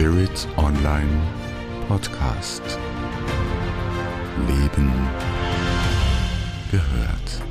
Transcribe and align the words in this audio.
Spirit 0.00 0.48
Online 0.56 1.20
Podcast. 1.86 2.62
Leben 4.48 4.90
gehört. 6.70 7.42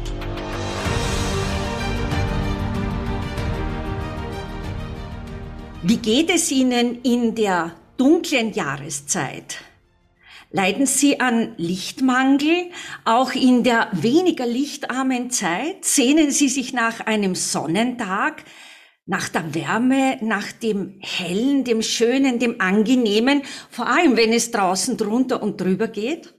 Wie 5.84 5.98
geht 5.98 6.32
es 6.32 6.50
Ihnen 6.50 7.04
in 7.04 7.36
der 7.36 7.76
dunklen 7.98 8.52
Jahreszeit? 8.52 9.60
Leiden 10.52 10.88
Sie 10.88 11.20
an 11.20 11.54
Lichtmangel? 11.58 12.72
Auch 13.06 13.34
in 13.34 13.64
der 13.64 13.90
weniger 13.92 14.48
lichtarmen 14.48 15.30
Zeit? 15.30 15.86
Sehnen 15.86 16.32
Sie 16.32 16.50
sich 16.50 16.74
nach 16.74 17.02
einem 17.02 17.36
Sonnentag? 17.36 18.44
Nach 19.10 19.28
der 19.28 19.56
Wärme, 19.56 20.20
nach 20.22 20.52
dem 20.52 21.00
Hellen, 21.00 21.64
dem 21.64 21.82
Schönen, 21.82 22.38
dem 22.38 22.62
Angenehmen? 22.62 23.42
Vor 23.72 23.88
allem, 23.88 24.18
wenn 24.18 24.32
es 24.32 24.52
draußen 24.52 24.98
drunter 24.98 25.42
und 25.42 25.60
drüber 25.60 25.88
geht? 25.88 26.36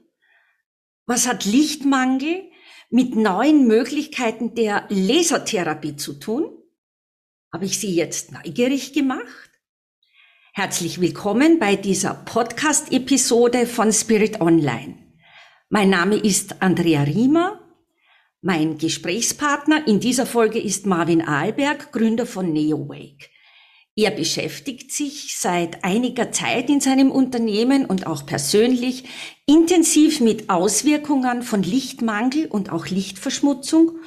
Was 1.04 1.26
hat 1.26 1.46
Lichtmangel 1.46 2.48
mit 2.88 3.16
neuen 3.16 3.66
Möglichkeiten 3.66 4.54
der 4.54 4.86
Lasertherapie 4.88 5.96
zu 5.96 6.12
tun? 6.12 6.48
Habe 7.52 7.64
ich 7.64 7.80
Sie 7.80 7.92
jetzt 7.92 8.30
neugierig 8.30 8.92
gemacht? 8.92 9.50
Herzlich 10.52 11.00
willkommen 11.00 11.58
bei 11.58 11.74
dieser 11.74 12.14
Podcast-Episode 12.14 13.66
von 13.66 13.92
Spirit 13.92 14.40
Online. 14.40 14.96
Mein 15.70 15.90
Name 15.90 16.14
ist 16.14 16.62
Andrea 16.62 17.02
Riemer. 17.02 17.59
Mein 18.42 18.78
Gesprächspartner 18.78 19.86
in 19.86 20.00
dieser 20.00 20.24
Folge 20.24 20.58
ist 20.58 20.86
Marvin 20.86 21.20
Ahlberg, 21.20 21.92
Gründer 21.92 22.24
von 22.24 22.52
NeoWake. 22.52 23.28
Er 23.94 24.12
beschäftigt 24.12 24.92
sich 24.92 25.36
seit 25.38 25.84
einiger 25.84 26.32
Zeit 26.32 26.70
in 26.70 26.80
seinem 26.80 27.10
Unternehmen 27.10 27.84
und 27.84 28.06
auch 28.06 28.24
persönlich 28.24 29.04
intensiv 29.44 30.20
mit 30.20 30.48
Auswirkungen 30.48 31.42
von 31.42 31.62
Lichtmangel 31.62 32.46
und 32.46 32.72
auch 32.72 32.86
Lichtverschmutzung 32.86 33.98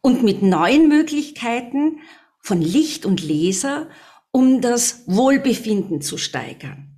und 0.00 0.22
mit 0.22 0.40
neuen 0.42 0.88
Möglichkeiten 0.88 1.98
von 2.40 2.62
Licht 2.62 3.04
und 3.04 3.22
Laser 3.22 3.88
um 4.30 4.62
das 4.62 5.02
Wohlbefinden 5.06 6.00
zu 6.00 6.16
steigern. 6.16 6.91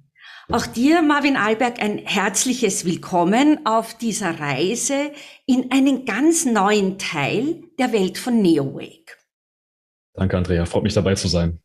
Auch 0.51 0.67
dir, 0.67 1.01
Marvin 1.01 1.37
Alberg, 1.37 1.81
ein 1.81 1.99
herzliches 1.99 2.85
Willkommen 2.85 3.65
auf 3.65 3.97
dieser 3.97 4.39
Reise 4.39 5.11
in 5.47 5.73
einen 5.73 6.05
ganz 6.05 6.45
neuen 6.45 6.99
Teil 6.99 7.63
der 7.79 7.93
Welt 7.95 8.19
von 8.19 8.43
NeoWake. 8.43 9.17
Danke, 10.13 10.37
Andrea. 10.37 10.67
Freut 10.67 10.83
mich 10.83 10.93
dabei 10.93 11.15
zu 11.15 11.29
sein. 11.29 11.61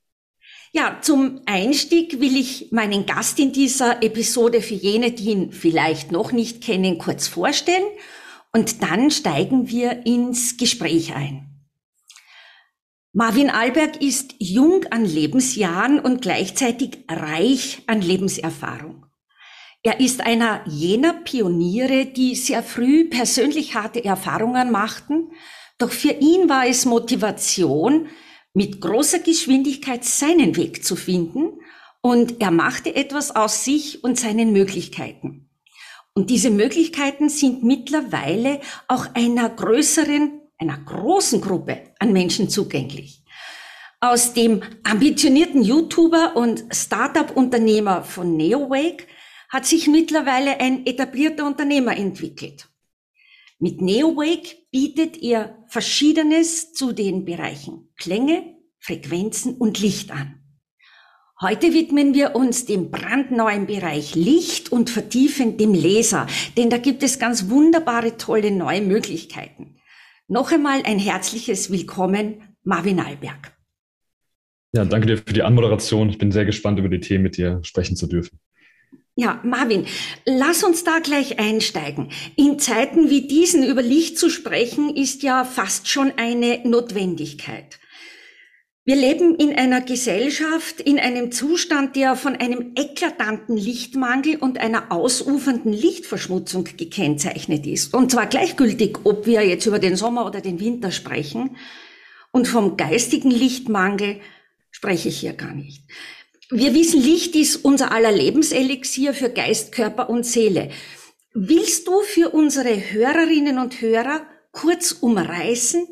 Ja, 0.72 1.00
zum 1.02 1.42
Einstieg 1.46 2.22
will 2.22 2.38
ich 2.38 2.72
meinen 2.72 3.06
Gast 3.06 3.38
in 3.40 3.52
dieser 3.52 4.02
Episode 4.02 4.62
für 4.62 4.76
jene, 4.76 5.12
die 5.12 5.32
ihn 5.32 5.52
vielleicht 5.52 6.14
noch 6.14 6.32
nicht 6.32 6.64
kennen, 6.64 7.00
kurz 7.00 7.28
vorstellen 7.28 7.88
und 8.54 8.82
dann 8.82 9.12
steigen 9.12 9.68
wir 9.68 10.06
ins 10.06 10.56
Gespräch 10.56 11.14
ein. 11.14 11.49
Marvin 13.12 13.50
Alberg 13.50 14.04
ist 14.04 14.36
jung 14.38 14.86
an 14.92 15.04
Lebensjahren 15.04 16.00
und 16.00 16.22
gleichzeitig 16.22 17.06
reich 17.10 17.82
an 17.88 18.04
Lebenserfahrung. 18.04 19.08
Er 19.82 20.00
ist 20.00 20.22
einer 20.22 20.62
jener 20.68 21.14
Pioniere, 21.14 22.06
die 22.06 22.36
sehr 22.36 22.62
früh 22.62 23.06
persönlich 23.10 23.74
harte 23.74 24.06
Erfahrungen 24.06 24.70
machten, 24.70 25.32
doch 25.80 25.92
für 25.92 26.12
ihn 26.12 26.50
war 26.50 26.68
es 26.68 26.86
Motivation, 26.86 28.10
mit 28.54 28.80
großer 28.80 29.20
Geschwindigkeit 29.20 30.06
seinen 30.06 30.56
Weg 30.56 30.84
zu 30.84 30.96
finden 30.96 31.62
und 32.02 32.42
er 32.42 32.52
machte 32.52 32.96
etwas 32.96 33.36
aus 33.36 33.64
sich 33.66 34.04
und 34.04 34.20
seinen 34.20 34.54
Möglichkeiten. 34.54 35.50
Und 36.14 36.30
diese 36.30 36.52
Möglichkeiten 36.52 37.30
sind 37.30 37.64
mittlerweile 37.64 38.60
auch 38.88 39.08
einer 39.16 39.50
größeren 39.50 40.39
einer 40.60 40.78
großen 40.78 41.42
Gruppe 41.42 41.94
an 42.00 42.14
Menschen 42.14 42.50
zugänglich. 42.50 43.24
Aus 44.02 44.34
dem 44.34 44.62
ambitionierten 44.84 45.62
YouTuber 45.62 46.36
und 46.36 46.64
Startup-Unternehmer 46.72 48.04
von 48.04 48.38
NeoWake 48.38 49.08
hat 49.50 49.66
sich 49.66 49.88
mittlerweile 49.88 50.60
ein 50.60 50.86
etablierter 50.86 51.46
Unternehmer 51.46 51.98
entwickelt. 51.98 52.70
Mit 53.58 53.82
NeoWake 53.82 54.56
bietet 54.72 55.22
er 55.22 55.66
Verschiedenes 55.68 56.72
zu 56.72 56.94
den 56.94 57.26
Bereichen 57.26 57.90
Klänge, 57.98 58.56
Frequenzen 58.80 59.56
und 59.56 59.80
Licht 59.80 60.12
an. 60.12 60.36
Heute 61.42 61.74
widmen 61.74 62.14
wir 62.14 62.36
uns 62.36 62.66
dem 62.66 62.92
brandneuen 62.92 63.66
Bereich 63.66 64.16
Licht 64.16 64.72
und 64.72 64.90
vertiefen 64.90 65.58
dem 65.58 65.74
Laser, 65.74 66.28
denn 66.58 66.70
da 66.70 66.78
gibt 66.78 67.02
es 67.02 67.18
ganz 67.18 67.50
wunderbare, 67.50 68.18
tolle 68.18 68.52
neue 68.52 68.82
Möglichkeiten. 68.82 69.79
Noch 70.32 70.52
einmal 70.52 70.84
ein 70.84 71.00
herzliches 71.00 71.72
Willkommen, 71.72 72.44
Marvin 72.64 73.00
Alberg. 73.00 73.52
Ja, 74.74 74.86
danke 74.86 75.08
dir 75.08 75.18
für 75.18 75.34
die 75.34 75.42
Anmoderation. 75.42 76.08
Ich 76.08 76.20
bin 76.20 76.32
sehr 76.32 76.46
gespannt, 76.46 76.78
über 76.78 76.88
die 76.88 77.00
Themen 77.00 77.24
mit 77.24 77.36
dir 77.36 77.60
sprechen 77.64 77.96
zu 77.96 78.06
dürfen. 78.06 78.40
Ja, 79.16 79.42
Marvin, 79.44 79.88
lass 80.28 80.64
uns 80.64 80.84
da 80.84 81.00
gleich 81.00 81.40
einsteigen. 81.40 82.10
In 82.36 82.60
Zeiten 82.60 83.10
wie 83.10 83.26
diesen 83.28 83.64
über 83.64 83.82
Licht 83.82 84.20
zu 84.20 84.30
sprechen, 84.30 84.96
ist 84.96 85.24
ja 85.24 85.44
fast 85.46 85.88
schon 85.88 86.14
eine 86.18 86.60
Notwendigkeit. 86.64 87.79
Wir 88.90 88.96
leben 88.96 89.36
in 89.36 89.56
einer 89.56 89.82
Gesellschaft, 89.82 90.82
in 90.82 90.98
einem 90.98 91.32
Zustand, 91.32 91.96
der 91.96 92.16
von 92.16 92.36
einem 92.36 92.72
eklatanten 92.76 93.56
Lichtmangel 93.56 94.38
und 94.38 94.58
einer 94.58 94.92
ausufernden 94.92 95.72
Lichtverschmutzung 95.72 96.64
gekennzeichnet 96.64 97.68
ist. 97.68 97.94
Und 97.94 98.10
zwar 98.10 98.26
gleichgültig, 98.26 98.98
ob 99.04 99.28
wir 99.28 99.46
jetzt 99.46 99.68
über 99.68 99.78
den 99.78 99.96
Sommer 99.96 100.26
oder 100.26 100.42
den 100.42 100.60
Winter 100.60 100.90
sprechen. 100.90 101.56
Und 102.32 102.48
vom 102.48 102.78
geistigen 102.78 103.30
Lichtmangel 103.30 104.22
spreche 104.72 105.10
ich 105.10 105.20
hier 105.20 105.34
gar 105.34 105.54
nicht. 105.54 105.84
Wir 106.50 106.74
wissen, 106.74 107.00
Licht 107.00 107.36
ist 107.36 107.58
unser 107.58 107.92
aller 107.92 108.12
Lebenselixier 108.12 109.14
für 109.14 109.30
Geist, 109.30 109.72
Körper 109.72 110.10
und 110.10 110.26
Seele. 110.26 110.72
Willst 111.36 111.88
du 111.88 112.02
für 112.02 112.32
unsere 112.32 112.92
Hörerinnen 112.92 113.60
und 113.60 113.82
Hörer 113.82 114.24
kurz 114.52 114.94
umreißen, 114.94 115.88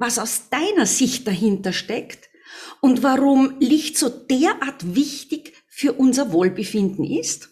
was 0.00 0.20
aus 0.20 0.50
deiner 0.50 0.86
Sicht 0.86 1.26
dahinter 1.26 1.72
steckt? 1.72 2.27
Und 2.80 3.02
warum 3.02 3.54
Licht 3.60 3.98
so 3.98 4.08
derart 4.08 4.94
wichtig 4.94 5.52
für 5.68 5.92
unser 5.92 6.32
Wohlbefinden 6.32 7.04
ist? 7.04 7.50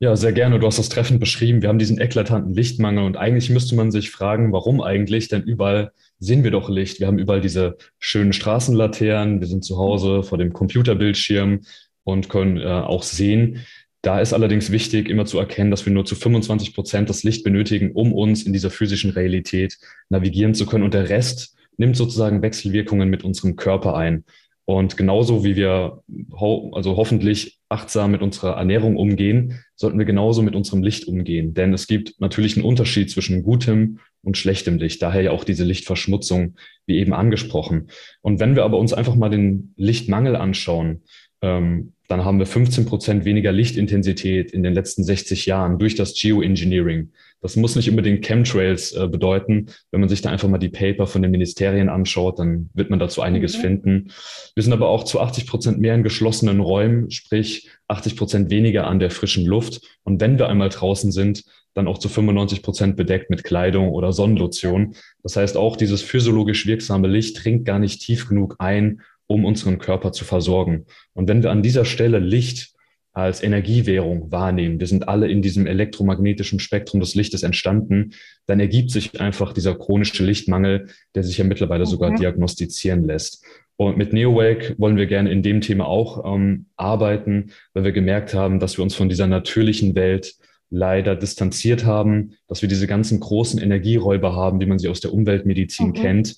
Ja, 0.00 0.16
sehr 0.16 0.32
gerne. 0.32 0.58
Du 0.58 0.66
hast 0.66 0.78
das 0.78 0.88
treffend 0.88 1.20
beschrieben. 1.20 1.62
Wir 1.62 1.68
haben 1.68 1.78
diesen 1.78 2.00
eklatanten 2.00 2.52
Lichtmangel 2.52 3.04
und 3.04 3.16
eigentlich 3.16 3.48
müsste 3.48 3.74
man 3.74 3.90
sich 3.90 4.10
fragen, 4.10 4.52
warum 4.52 4.82
eigentlich? 4.82 5.28
Denn 5.28 5.42
überall 5.42 5.92
sehen 6.18 6.44
wir 6.44 6.50
doch 6.50 6.68
Licht. 6.68 7.00
Wir 7.00 7.06
haben 7.06 7.18
überall 7.18 7.40
diese 7.40 7.78
schönen 7.98 8.32
Straßenlaternen. 8.32 9.40
Wir 9.40 9.46
sind 9.46 9.64
zu 9.64 9.78
Hause 9.78 10.22
vor 10.22 10.36
dem 10.36 10.52
Computerbildschirm 10.52 11.60
und 12.02 12.28
können 12.28 12.58
äh, 12.58 12.64
auch 12.66 13.02
sehen. 13.02 13.64
Da 14.02 14.20
ist 14.20 14.34
allerdings 14.34 14.70
wichtig, 14.70 15.08
immer 15.08 15.24
zu 15.24 15.38
erkennen, 15.38 15.70
dass 15.70 15.86
wir 15.86 15.92
nur 15.92 16.04
zu 16.04 16.14
25 16.16 16.74
Prozent 16.74 17.08
das 17.08 17.22
Licht 17.22 17.42
benötigen, 17.42 17.92
um 17.92 18.12
uns 18.12 18.42
in 18.42 18.52
dieser 18.52 18.68
physischen 18.68 19.10
Realität 19.10 19.78
navigieren 20.10 20.54
zu 20.54 20.66
können. 20.66 20.84
Und 20.84 20.92
der 20.92 21.08
Rest 21.08 21.56
nimmt 21.76 21.96
sozusagen 21.96 22.42
Wechselwirkungen 22.42 23.08
mit 23.08 23.24
unserem 23.24 23.56
Körper 23.56 23.96
ein. 23.96 24.24
Und 24.66 24.96
genauso 24.96 25.44
wie 25.44 25.56
wir 25.56 26.02
ho 26.32 26.70
also 26.74 26.96
hoffentlich 26.96 27.58
achtsam 27.68 28.12
mit 28.12 28.22
unserer 28.22 28.56
Ernährung 28.56 28.96
umgehen, 28.96 29.60
sollten 29.76 29.98
wir 29.98 30.06
genauso 30.06 30.42
mit 30.42 30.54
unserem 30.54 30.82
Licht 30.82 31.06
umgehen. 31.06 31.52
Denn 31.52 31.74
es 31.74 31.86
gibt 31.86 32.18
natürlich 32.20 32.56
einen 32.56 32.64
Unterschied 32.64 33.10
zwischen 33.10 33.42
gutem 33.42 33.98
und 34.22 34.38
schlechtem 34.38 34.78
Licht. 34.78 35.02
Daher 35.02 35.22
ja 35.22 35.30
auch 35.32 35.44
diese 35.44 35.64
Lichtverschmutzung, 35.64 36.56
wie 36.86 36.96
eben 36.96 37.12
angesprochen. 37.12 37.88
Und 38.22 38.40
wenn 38.40 38.56
wir 38.56 38.64
aber 38.64 38.78
uns 38.78 38.94
einfach 38.94 39.16
mal 39.16 39.28
den 39.28 39.74
Lichtmangel 39.76 40.34
anschauen, 40.34 41.02
ähm, 41.42 41.92
dann 42.08 42.24
haben 42.24 42.38
wir 42.38 42.46
15 42.46 42.86
Prozent 42.86 43.24
weniger 43.24 43.52
Lichtintensität 43.52 44.50
in 44.52 44.62
den 44.62 44.72
letzten 44.72 45.04
60 45.04 45.46
Jahren 45.46 45.78
durch 45.78 45.94
das 45.94 46.14
Geoengineering. 46.14 47.12
Das 47.44 47.56
muss 47.56 47.76
nicht 47.76 47.90
unbedingt 47.90 48.24
Chemtrails 48.24 48.92
äh, 48.92 49.06
bedeuten. 49.06 49.66
Wenn 49.90 50.00
man 50.00 50.08
sich 50.08 50.22
da 50.22 50.30
einfach 50.30 50.48
mal 50.48 50.56
die 50.56 50.70
Paper 50.70 51.06
von 51.06 51.20
den 51.20 51.30
Ministerien 51.30 51.90
anschaut, 51.90 52.38
dann 52.38 52.70
wird 52.72 52.88
man 52.88 52.98
dazu 52.98 53.20
einiges 53.20 53.58
mhm. 53.58 53.60
finden. 53.60 54.12
Wir 54.54 54.62
sind 54.62 54.72
aber 54.72 54.88
auch 54.88 55.04
zu 55.04 55.20
80 55.20 55.46
Prozent 55.46 55.78
mehr 55.78 55.94
in 55.94 56.02
geschlossenen 56.02 56.60
Räumen, 56.60 57.10
sprich 57.10 57.68
80 57.88 58.16
Prozent 58.16 58.50
weniger 58.50 58.86
an 58.86 58.98
der 58.98 59.10
frischen 59.10 59.44
Luft. 59.44 59.82
Und 60.04 60.22
wenn 60.22 60.38
wir 60.38 60.48
einmal 60.48 60.70
draußen 60.70 61.12
sind, 61.12 61.44
dann 61.74 61.86
auch 61.86 61.98
zu 61.98 62.08
95 62.08 62.62
Prozent 62.62 62.96
bedeckt 62.96 63.28
mit 63.28 63.44
Kleidung 63.44 63.90
oder 63.90 64.14
Sonnenlotion. 64.14 64.94
Das 65.22 65.36
heißt, 65.36 65.58
auch 65.58 65.76
dieses 65.76 66.00
physiologisch 66.00 66.66
wirksame 66.66 67.08
Licht 67.08 67.44
dringt 67.44 67.66
gar 67.66 67.78
nicht 67.78 68.00
tief 68.00 68.26
genug 68.26 68.56
ein, 68.58 69.02
um 69.26 69.44
unseren 69.44 69.76
Körper 69.76 70.12
zu 70.12 70.24
versorgen. 70.24 70.86
Und 71.12 71.28
wenn 71.28 71.42
wir 71.42 71.50
an 71.50 71.62
dieser 71.62 71.84
Stelle 71.84 72.20
Licht 72.20 72.72
als 73.14 73.42
Energiewährung 73.42 74.32
wahrnehmen, 74.32 74.80
wir 74.80 74.88
sind 74.88 75.08
alle 75.08 75.28
in 75.28 75.40
diesem 75.40 75.66
elektromagnetischen 75.66 76.58
Spektrum 76.58 77.00
des 77.00 77.14
Lichtes 77.14 77.44
entstanden, 77.44 78.10
dann 78.46 78.58
ergibt 78.58 78.90
sich 78.90 79.20
einfach 79.20 79.52
dieser 79.52 79.76
chronische 79.76 80.24
Lichtmangel, 80.24 80.88
der 81.14 81.22
sich 81.22 81.38
ja 81.38 81.44
mittlerweile 81.44 81.86
sogar 81.86 82.10
mhm. 82.10 82.16
diagnostizieren 82.16 83.04
lässt. 83.04 83.44
Und 83.76 83.96
mit 83.96 84.12
NeoWake 84.12 84.74
wollen 84.78 84.96
wir 84.96 85.06
gerne 85.06 85.30
in 85.30 85.42
dem 85.42 85.60
Thema 85.60 85.86
auch 85.86 86.34
ähm, 86.34 86.66
arbeiten, 86.76 87.52
weil 87.72 87.84
wir 87.84 87.92
gemerkt 87.92 88.34
haben, 88.34 88.58
dass 88.58 88.76
wir 88.78 88.82
uns 88.82 88.96
von 88.96 89.08
dieser 89.08 89.28
natürlichen 89.28 89.94
Welt 89.94 90.34
leider 90.70 91.14
distanziert 91.14 91.84
haben, 91.84 92.32
dass 92.48 92.62
wir 92.62 92.68
diese 92.68 92.88
ganzen 92.88 93.20
großen 93.20 93.60
Energieräuber 93.60 94.34
haben, 94.34 94.60
wie 94.60 94.66
man 94.66 94.80
sie 94.80 94.88
aus 94.88 95.00
der 95.00 95.12
Umweltmedizin 95.12 95.88
mhm. 95.88 95.92
kennt. 95.92 96.36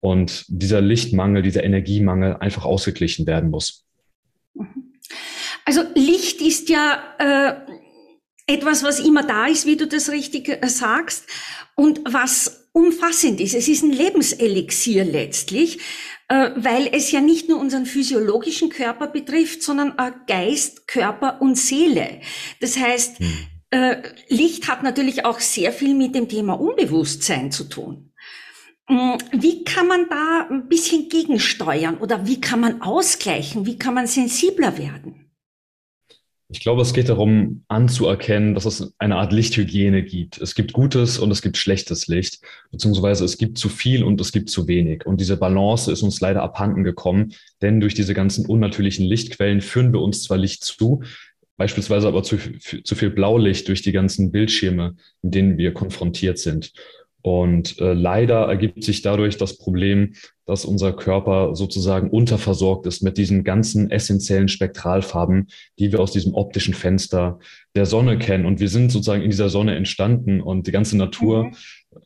Und 0.00 0.44
dieser 0.48 0.82
Lichtmangel, 0.82 1.42
dieser 1.42 1.64
Energiemangel 1.64 2.36
einfach 2.36 2.66
ausgeglichen 2.66 3.26
werden 3.26 3.50
muss. 3.50 3.87
Also 5.64 5.82
Licht 5.94 6.40
ist 6.40 6.68
ja 6.68 7.02
äh, 7.18 7.54
etwas, 8.46 8.82
was 8.82 9.00
immer 9.00 9.22
da 9.22 9.46
ist, 9.46 9.66
wie 9.66 9.76
du 9.76 9.86
das 9.86 10.10
richtig 10.10 10.48
äh, 10.48 10.68
sagst, 10.68 11.24
und 11.74 12.00
was 12.04 12.68
umfassend 12.72 13.40
ist. 13.40 13.54
Es 13.54 13.68
ist 13.68 13.82
ein 13.82 13.92
Lebenselixier 13.92 15.04
letztlich, 15.04 15.78
äh, 16.28 16.50
weil 16.56 16.88
es 16.92 17.10
ja 17.12 17.20
nicht 17.20 17.48
nur 17.48 17.58
unseren 17.60 17.86
physiologischen 17.86 18.70
Körper 18.70 19.06
betrifft, 19.06 19.62
sondern 19.62 19.94
äh, 19.98 20.12
Geist, 20.26 20.88
Körper 20.88 21.40
und 21.40 21.56
Seele. 21.56 22.20
Das 22.60 22.76
heißt, 22.76 23.18
hm 23.18 23.58
äh, 23.70 23.96
Licht 24.28 24.68
hat 24.68 24.82
natürlich 24.82 25.24
auch 25.24 25.40
sehr 25.40 25.72
viel 25.72 25.94
mit 25.94 26.14
dem 26.14 26.28
Thema 26.28 26.54
Unbewusstsein 26.54 27.52
zu 27.52 27.64
tun. 27.64 28.12
Mm, 28.88 29.16
wie 29.32 29.64
kann 29.64 29.86
man 29.86 30.08
da 30.08 30.46
ein 30.50 30.68
bisschen 30.68 31.08
gegensteuern 31.08 31.98
oder 31.98 32.26
wie 32.26 32.40
kann 32.40 32.60
man 32.60 32.80
ausgleichen? 32.80 33.66
Wie 33.66 33.78
kann 33.78 33.94
man 33.94 34.06
sensibler 34.06 34.78
werden? 34.78 35.27
Ich 36.50 36.60
glaube, 36.60 36.80
es 36.80 36.94
geht 36.94 37.10
darum, 37.10 37.64
anzuerkennen, 37.68 38.54
dass 38.54 38.64
es 38.64 38.94
eine 38.98 39.16
Art 39.16 39.34
Lichthygiene 39.34 40.02
gibt. 40.02 40.38
Es 40.38 40.54
gibt 40.54 40.72
gutes 40.72 41.18
und 41.18 41.30
es 41.30 41.42
gibt 41.42 41.58
schlechtes 41.58 42.06
Licht, 42.06 42.40
beziehungsweise 42.70 43.26
es 43.26 43.36
gibt 43.36 43.58
zu 43.58 43.68
viel 43.68 44.02
und 44.02 44.18
es 44.18 44.32
gibt 44.32 44.48
zu 44.48 44.66
wenig. 44.66 45.04
Und 45.04 45.20
diese 45.20 45.36
Balance 45.36 45.92
ist 45.92 46.02
uns 46.02 46.22
leider 46.22 46.42
abhanden 46.42 46.84
gekommen, 46.84 47.34
denn 47.60 47.80
durch 47.80 47.92
diese 47.92 48.14
ganzen 48.14 48.46
unnatürlichen 48.46 49.04
Lichtquellen 49.04 49.60
führen 49.60 49.92
wir 49.92 50.00
uns 50.00 50.22
zwar 50.22 50.38
Licht 50.38 50.64
zu, 50.64 51.02
beispielsweise 51.58 52.08
aber 52.08 52.22
zu, 52.22 52.38
zu 52.38 52.94
viel 52.94 53.10
Blaulicht 53.10 53.68
durch 53.68 53.82
die 53.82 53.92
ganzen 53.92 54.32
Bildschirme, 54.32 54.96
mit 55.20 55.34
denen 55.34 55.58
wir 55.58 55.74
konfrontiert 55.74 56.38
sind. 56.38 56.72
Und 57.22 57.80
äh, 57.80 57.94
leider 57.94 58.46
ergibt 58.46 58.84
sich 58.84 59.02
dadurch 59.02 59.36
das 59.36 59.58
Problem, 59.58 60.14
dass 60.46 60.64
unser 60.64 60.92
Körper 60.92 61.54
sozusagen 61.56 62.10
unterversorgt 62.10 62.86
ist 62.86 63.02
mit 63.02 63.18
diesen 63.18 63.44
ganzen 63.44 63.90
essentiellen 63.90 64.48
Spektralfarben, 64.48 65.48
die 65.78 65.92
wir 65.92 66.00
aus 66.00 66.12
diesem 66.12 66.34
optischen 66.34 66.74
Fenster 66.74 67.38
der 67.74 67.86
Sonne 67.86 68.18
kennen. 68.18 68.46
Und 68.46 68.60
wir 68.60 68.68
sind 68.68 68.90
sozusagen 68.90 69.22
in 69.22 69.30
dieser 69.30 69.48
Sonne 69.48 69.74
entstanden 69.74 70.40
und 70.40 70.66
die 70.66 70.72
ganze 70.72 70.96
Natur 70.96 71.44
mhm. 71.44 71.52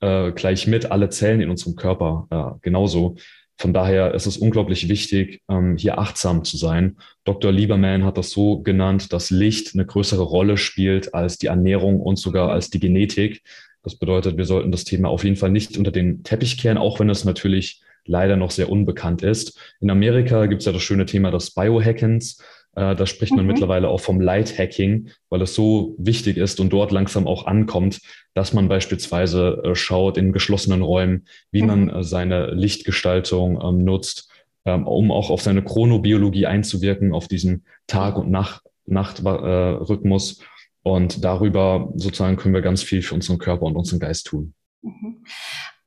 äh, 0.01 0.33
gleich 0.33 0.67
mit, 0.67 0.91
alle 0.91 1.11
Zellen 1.11 1.41
in 1.41 1.51
unserem 1.51 1.77
Körper 1.77 2.27
äh, 2.31 2.59
genauso. 2.63 3.17
Von 3.59 3.73
daher 3.73 4.15
ist 4.15 4.27
es 4.27 4.39
unglaublich 4.39 4.89
wichtig, 4.89 5.41
ähm, 5.49 5.77
hier 5.77 5.99
achtsam 5.99 6.43
zu 6.43 6.57
sein. 6.57 6.97
Dr. 7.23 7.53
Lieberman 7.53 8.03
hat 8.05 8.19
das 8.19 8.31
so 8.31 8.61
genannt, 8.61 9.13
dass 9.13 9.31
Licht 9.31 9.75
eine 9.75 9.87
größere 9.87 10.23
Rolle 10.23 10.57
spielt 10.57 11.15
als 11.15 11.39
die 11.39 11.47
Ernährung 11.47 12.01
und 12.01 12.19
sogar 12.19 12.51
als 12.51 12.71
die 12.71 12.81
Genetik. 12.81 13.43
Das 13.83 13.97
bedeutet, 13.97 14.37
wir 14.37 14.45
sollten 14.45 14.71
das 14.71 14.85
Thema 14.85 15.09
auf 15.09 15.25
jeden 15.25 15.37
Fall 15.37 15.51
nicht 15.51 15.77
unter 15.77 15.91
den 15.91 16.23
Teppich 16.23 16.59
kehren, 16.59 16.79
auch 16.79 17.01
wenn 17.01 17.11
es 17.11 17.25
natürlich 17.25 17.83
leider 18.05 18.37
noch 18.37 18.51
sehr 18.51 18.71
unbekannt 18.71 19.23
ist. 19.23 19.59
In 19.81 19.91
Amerika 19.91 20.47
gibt 20.47 20.61
es 20.63 20.67
ja 20.67 20.73
das 20.73 20.83
schöne 20.83 21.07
Thema 21.07 21.31
des 21.31 21.53
Biohackens. 21.53 22.39
Äh, 22.75 22.97
da 22.97 23.07
spricht 23.07 23.33
man 23.33 23.45
mhm. 23.45 23.53
mittlerweile 23.53 23.89
auch 23.89 24.01
vom 24.01 24.21
Light 24.21 24.59
Hacking, 24.59 25.11
weil 25.29 25.43
es 25.43 25.55
so 25.55 25.95
wichtig 25.99 26.37
ist 26.37 26.59
und 26.59 26.73
dort 26.73 26.91
langsam 26.91 27.27
auch 27.27 27.47
ankommt, 27.47 28.01
dass 28.35 28.53
man 28.53 28.69
beispielsweise 28.69 29.63
äh, 29.65 29.75
schaut 29.75 30.17
in 30.17 30.33
geschlossenen 30.33 30.83
Räumen, 30.83 31.27
wie 31.51 31.63
mhm. 31.63 31.69
man 31.69 31.89
äh, 31.91 32.03
seine 32.03 32.51
Lichtgestaltung 32.53 33.61
ähm, 33.63 33.85
nutzt, 33.85 34.31
ähm, 34.65 34.87
um 34.87 35.11
auch 35.11 35.31
auf 35.31 35.43
seine 35.43 35.63
Chronobiologie 35.63 36.47
einzuwirken, 36.47 37.13
auf 37.13 37.29
diesen 37.29 37.65
Tag- 37.87 38.17
und 38.17 38.31
Nacht 38.31 38.63
Nachtrhythmus. 38.85 40.41
Und 40.83 41.25
darüber 41.25 41.93
sozusagen 41.95 42.37
können 42.37 42.55
wir 42.55 42.63
ganz 42.63 42.83
viel 42.83 43.03
für 43.03 43.15
unseren 43.15 43.39
Körper 43.39 43.67
und 43.67 43.77
unseren 43.77 44.01
Geist 44.01 44.27
tun. 44.27 44.55
Mhm. 44.83 45.25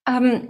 Ähm 0.08 0.50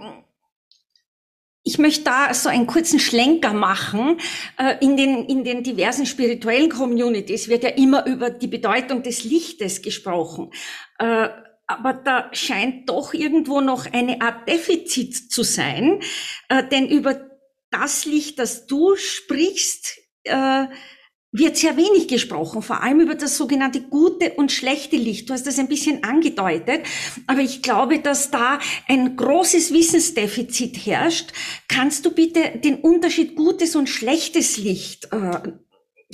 ich 1.66 1.78
möchte 1.78 2.04
da 2.04 2.32
so 2.32 2.48
einen 2.48 2.68
kurzen 2.68 3.00
Schlenker 3.00 3.52
machen. 3.52 4.18
Äh, 4.56 4.76
in 4.80 4.96
den, 4.96 5.24
in 5.26 5.42
den 5.42 5.64
diversen 5.64 6.06
spirituellen 6.06 6.70
Communities 6.70 7.48
wird 7.48 7.64
ja 7.64 7.70
immer 7.70 8.06
über 8.06 8.30
die 8.30 8.46
Bedeutung 8.46 9.02
des 9.02 9.24
Lichtes 9.24 9.82
gesprochen. 9.82 10.52
Äh, 10.98 11.28
aber 11.66 11.92
da 11.92 12.30
scheint 12.32 12.88
doch 12.88 13.12
irgendwo 13.12 13.60
noch 13.60 13.92
eine 13.92 14.20
Art 14.20 14.48
Defizit 14.48 15.32
zu 15.32 15.42
sein, 15.42 16.00
äh, 16.48 16.62
denn 16.68 16.86
über 16.86 17.20
das 17.72 18.04
Licht, 18.04 18.38
das 18.38 18.66
du 18.66 18.94
sprichst, 18.94 19.98
wird 21.38 21.56
sehr 21.56 21.76
wenig 21.76 22.08
gesprochen, 22.08 22.62
vor 22.62 22.82
allem 22.82 23.00
über 23.00 23.14
das 23.14 23.36
sogenannte 23.36 23.80
gute 23.82 24.32
und 24.32 24.52
schlechte 24.52 24.96
Licht. 24.96 25.28
Du 25.28 25.34
hast 25.34 25.46
das 25.46 25.58
ein 25.58 25.68
bisschen 25.68 26.02
angedeutet, 26.04 26.80
aber 27.26 27.40
ich 27.40 27.62
glaube, 27.62 27.98
dass 27.98 28.30
da 28.30 28.58
ein 28.88 29.16
großes 29.16 29.72
Wissensdefizit 29.72 30.86
herrscht. 30.86 31.32
Kannst 31.68 32.06
du 32.06 32.14
bitte 32.14 32.58
den 32.64 32.76
Unterschied 32.76 33.36
gutes 33.36 33.76
und 33.76 33.88
schlechtes 33.88 34.56
Licht 34.56 35.08
äh, 35.12 35.52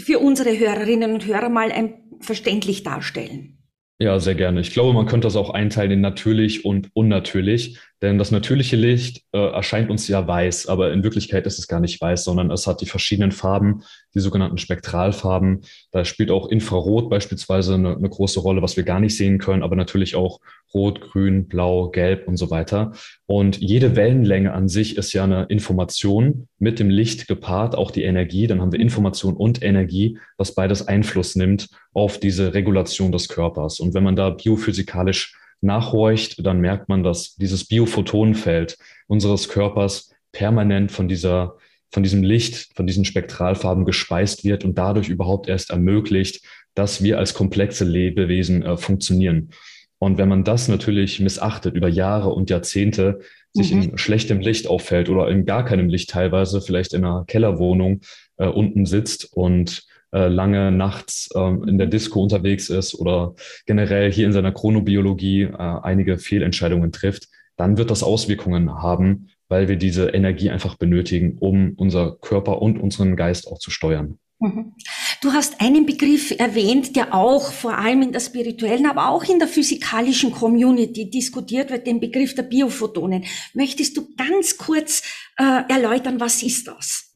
für 0.01 0.19
unsere 0.19 0.59
Hörerinnen 0.59 1.13
und 1.13 1.27
Hörer 1.27 1.49
mal 1.49 1.71
ein, 1.71 1.95
verständlich 2.21 2.83
darstellen? 2.83 3.59
Ja, 3.99 4.19
sehr 4.19 4.35
gerne. 4.35 4.61
Ich 4.61 4.73
glaube, 4.73 4.93
man 4.93 5.07
könnte 5.07 5.27
das 5.27 5.37
auch 5.37 5.51
einteilen 5.51 5.93
in 5.93 6.01
natürlich 6.01 6.65
und 6.65 6.91
unnatürlich. 6.95 7.79
Denn 8.03 8.19
das 8.19 8.33
natürliche 8.33 8.75
Licht 8.75 9.23
äh, 9.33 9.39
erscheint 9.39 9.89
uns 9.89 10.09
ja 10.09 10.27
weiß, 10.27 10.67
aber 10.67 10.93
in 10.93 11.05
Wirklichkeit 11.05 11.47
ist 11.47 11.61
es 11.61 11.69
gar 11.69 11.79
nicht 11.79 12.01
weiß, 12.01 12.25
sondern 12.25 12.51
es 12.51 12.67
hat 12.67 12.81
die 12.81 12.87
verschiedenen 12.87 13.31
Farben, 13.31 13.85
die 14.13 14.19
sogenannten 14.19 14.59
Spektralfarben. 14.59 15.61
Da 15.93 16.05
spielt 16.05 16.33
auch 16.33 16.49
Infrarot 16.49 17.09
beispielsweise 17.09 17.75
eine, 17.75 17.97
eine 17.97 18.09
große 18.09 18.41
Rolle, 18.41 18.61
was 18.61 18.77
wir 18.77 18.83
gar 18.83 18.99
nicht 18.99 19.17
sehen 19.17 19.39
können, 19.39 19.63
aber 19.63 19.77
natürlich 19.77 20.17
auch 20.17 20.41
Rot, 20.75 21.01
Grün, 21.01 21.47
Blau, 21.47 21.91
Gelb 21.91 22.27
und 22.27 22.39
so 22.39 22.51
weiter. 22.51 22.93
Und 23.27 23.59
jede 23.59 23.95
Wellenlänge 23.95 24.53
an 24.53 24.69
sich 24.69 24.97
ist 24.97 25.13
ja 25.13 25.23
eine 25.23 25.45
Information 25.45 26.49
mit 26.59 26.81
dem 26.81 26.91
Licht 26.91 27.29
gepaart, 27.29 27.77
auch 27.77 27.93
die 27.93 28.03
Energie. 28.03 28.49
Dann 28.49 28.61
haben 28.61 28.73
wir 28.73 28.81
Information 28.81 29.37
und 29.37 29.63
Energie, 29.63 30.19
was 30.37 30.57
beides 30.57 30.89
Einfluss 30.89 31.37
nimmt 31.37 31.69
auf 31.93 32.19
diese 32.19 32.53
Regulation 32.53 33.13
des 33.13 33.29
Körpers. 33.29 33.79
Und 33.79 33.95
wenn 33.95 34.03
man 34.03 34.17
da 34.17 34.31
biophysikalisch 34.31 35.37
nachhorcht, 35.63 36.45
dann 36.45 36.61
merkt 36.61 36.89
man, 36.89 37.03
dass 37.03 37.35
dieses 37.37 37.67
Biophotonenfeld 37.67 38.77
unseres 39.07 39.49
Körpers 39.49 40.11
permanent 40.33 40.93
von 40.93 41.09
dieser 41.09 41.57
von 41.93 42.03
diesem 42.03 42.23
Licht, 42.23 42.75
von 42.75 42.87
diesen 42.87 43.05
Spektralfarben 43.05 43.85
gespeist 43.85 44.45
wird 44.45 44.65
und 44.65 44.79
dadurch 44.79 45.11
überhaupt 45.11 45.47
erst 45.47 45.71
ermöglicht, 45.71 46.43
dass 46.75 47.03
wir 47.03 47.19
als 47.19 47.35
komplexe 47.35 47.85
Lebewesen 47.85 48.63
äh, 48.63 48.79
funktionieren. 48.79 49.51
Und 49.99 50.19
wenn 50.19 50.29
man 50.29 50.43
das 50.43 50.69
natürlich 50.69 51.21
missachtet 51.21 51.75
über 51.75 51.89
Jahre 51.89 52.31
und 52.31 52.51
Jahrzehnte, 52.51 53.21
sich 53.53 53.73
mhm. 53.73 53.83
in 53.83 53.99
schlechtem 53.99 54.41
Licht 54.41 54.67
auffällt 54.67 55.11
oder 55.11 55.29
in 55.29 55.45
gar 55.45 55.65
keinem 55.65 55.89
Licht 55.89 56.11
teilweise, 56.11 56.63
vielleicht 56.63 56.95
in 56.95 57.05
einer 57.05 57.25
Kellerwohnung 57.27 58.01
äh, 58.39 58.47
unten 58.47 58.87
sitzt 58.87 59.33
und 59.33 59.87
äh, 60.13 60.29
lange 60.29 60.71
nachts 60.71 61.31
ähm, 61.35 61.65
in 61.67 61.79
der 61.79 61.87
Disco 61.87 62.23
unterwegs 62.23 62.69
ist 62.69 62.95
oder 62.95 63.35
generell 63.67 64.13
hier 64.13 64.27
in 64.27 64.33
seiner 64.33 64.53
Chronobiologie 64.53 65.43
äh, 65.43 65.57
einige 65.57 66.19
Fehlentscheidungen 66.19 66.93
trifft, 66.93 67.29
dann 67.57 67.79
wird 67.79 67.91
das 67.91 68.03
Auswirkungen 68.03 68.83
haben, 68.83 69.29
weil 69.49 69.69
wir 69.69 69.77
diese 69.77 70.09
Energie 70.09 70.51
einfach 70.51 70.77
benötigen, 70.77 71.39
um 71.39 71.75
unser 71.77 72.17
Körper 72.21 72.61
und 72.63 72.79
unseren 72.79 73.17
Geist 73.17 73.47
auch 73.49 73.59
zu 73.59 73.71
steuern. 73.71 74.19
Mhm. 74.39 74.75
Du 75.23 75.33
hast 75.33 75.61
einen 75.61 75.87
Begriff 75.87 76.33
erwähnt, 76.37 76.97
der 76.97 77.15
auch 77.15 77.53
vor 77.53 77.79
allem 77.79 78.03
in 78.03 78.13
der 78.13 78.21
spirituellen, 78.21 78.87
aber 78.87 79.09
auch 79.09 79.23
in 79.25 79.39
der 79.39 79.47
physikalischen 79.47 80.33
Community 80.33 81.09
diskutiert 81.09 81.71
wird, 81.71 81.87
den 81.87 82.01
Begriff 82.01 82.35
der 82.35 82.43
Biophotonen. 82.43 83.25
Möchtest 83.55 83.97
du 83.97 84.09
ganz 84.17 84.59
kurz 84.59 85.03
äh, 85.39 85.63
erläutern, 85.73 86.19
was 86.19 86.43
ist 86.43 86.67
das? 86.67 87.12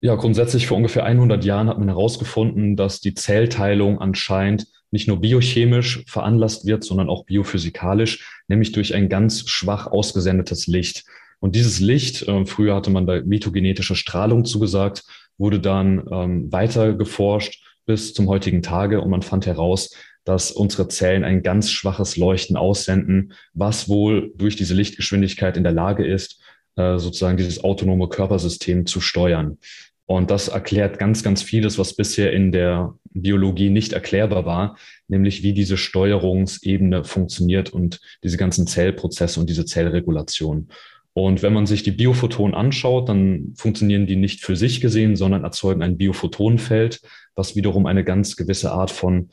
Ja, 0.00 0.14
grundsätzlich 0.14 0.68
vor 0.68 0.76
ungefähr 0.76 1.04
100 1.04 1.44
Jahren 1.44 1.68
hat 1.68 1.78
man 1.78 1.88
herausgefunden, 1.88 2.76
dass 2.76 3.00
die 3.00 3.14
Zellteilung 3.14 4.00
anscheinend 4.00 4.68
nicht 4.92 5.08
nur 5.08 5.20
biochemisch 5.20 6.04
veranlasst 6.06 6.66
wird, 6.66 6.84
sondern 6.84 7.08
auch 7.08 7.24
biophysikalisch, 7.24 8.42
nämlich 8.46 8.72
durch 8.72 8.94
ein 8.94 9.08
ganz 9.08 9.48
schwach 9.48 9.88
ausgesendetes 9.88 10.68
Licht. 10.68 11.04
Und 11.40 11.56
dieses 11.56 11.80
Licht, 11.80 12.22
äh, 12.28 12.46
früher 12.46 12.76
hatte 12.76 12.90
man 12.90 13.06
da 13.06 13.20
mitogenetische 13.22 13.96
Strahlung 13.96 14.44
zugesagt, 14.44 15.02
wurde 15.36 15.60
dann 15.60 16.06
ähm, 16.10 16.52
weiter 16.52 16.94
geforscht 16.94 17.62
bis 17.84 18.14
zum 18.14 18.28
heutigen 18.28 18.62
Tage 18.62 19.00
und 19.00 19.10
man 19.10 19.22
fand 19.22 19.46
heraus, 19.46 19.90
dass 20.24 20.52
unsere 20.52 20.88
Zellen 20.88 21.24
ein 21.24 21.42
ganz 21.42 21.70
schwaches 21.70 22.16
Leuchten 22.16 22.56
aussenden, 22.56 23.32
was 23.54 23.88
wohl 23.88 24.32
durch 24.36 24.56
diese 24.56 24.74
Lichtgeschwindigkeit 24.74 25.56
in 25.56 25.62
der 25.62 25.72
Lage 25.72 26.06
ist, 26.06 26.40
sozusagen 26.78 27.36
dieses 27.36 27.64
autonome 27.64 28.08
Körpersystem 28.08 28.86
zu 28.86 29.00
steuern. 29.00 29.58
Und 30.06 30.30
das 30.30 30.48
erklärt 30.48 30.98
ganz, 30.98 31.22
ganz 31.22 31.42
vieles, 31.42 31.78
was 31.78 31.94
bisher 31.94 32.32
in 32.32 32.50
der 32.50 32.94
Biologie 33.10 33.68
nicht 33.68 33.92
erklärbar 33.92 34.46
war, 34.46 34.78
nämlich 35.06 35.42
wie 35.42 35.52
diese 35.52 35.76
Steuerungsebene 35.76 37.04
funktioniert 37.04 37.70
und 37.70 38.00
diese 38.24 38.38
ganzen 38.38 38.66
Zellprozesse 38.66 39.38
und 39.38 39.50
diese 39.50 39.66
Zellregulation. 39.66 40.68
Und 41.12 41.42
wenn 41.42 41.52
man 41.52 41.66
sich 41.66 41.82
die 41.82 41.90
Biophotonen 41.90 42.54
anschaut, 42.54 43.08
dann 43.08 43.52
funktionieren 43.56 44.06
die 44.06 44.16
nicht 44.16 44.42
für 44.42 44.56
sich 44.56 44.80
gesehen, 44.80 45.16
sondern 45.16 45.44
erzeugen 45.44 45.82
ein 45.82 45.98
Biophotonenfeld, 45.98 47.02
was 47.34 47.56
wiederum 47.56 47.86
eine 47.86 48.04
ganz 48.04 48.36
gewisse 48.36 48.72
Art 48.72 48.90
von 48.90 49.28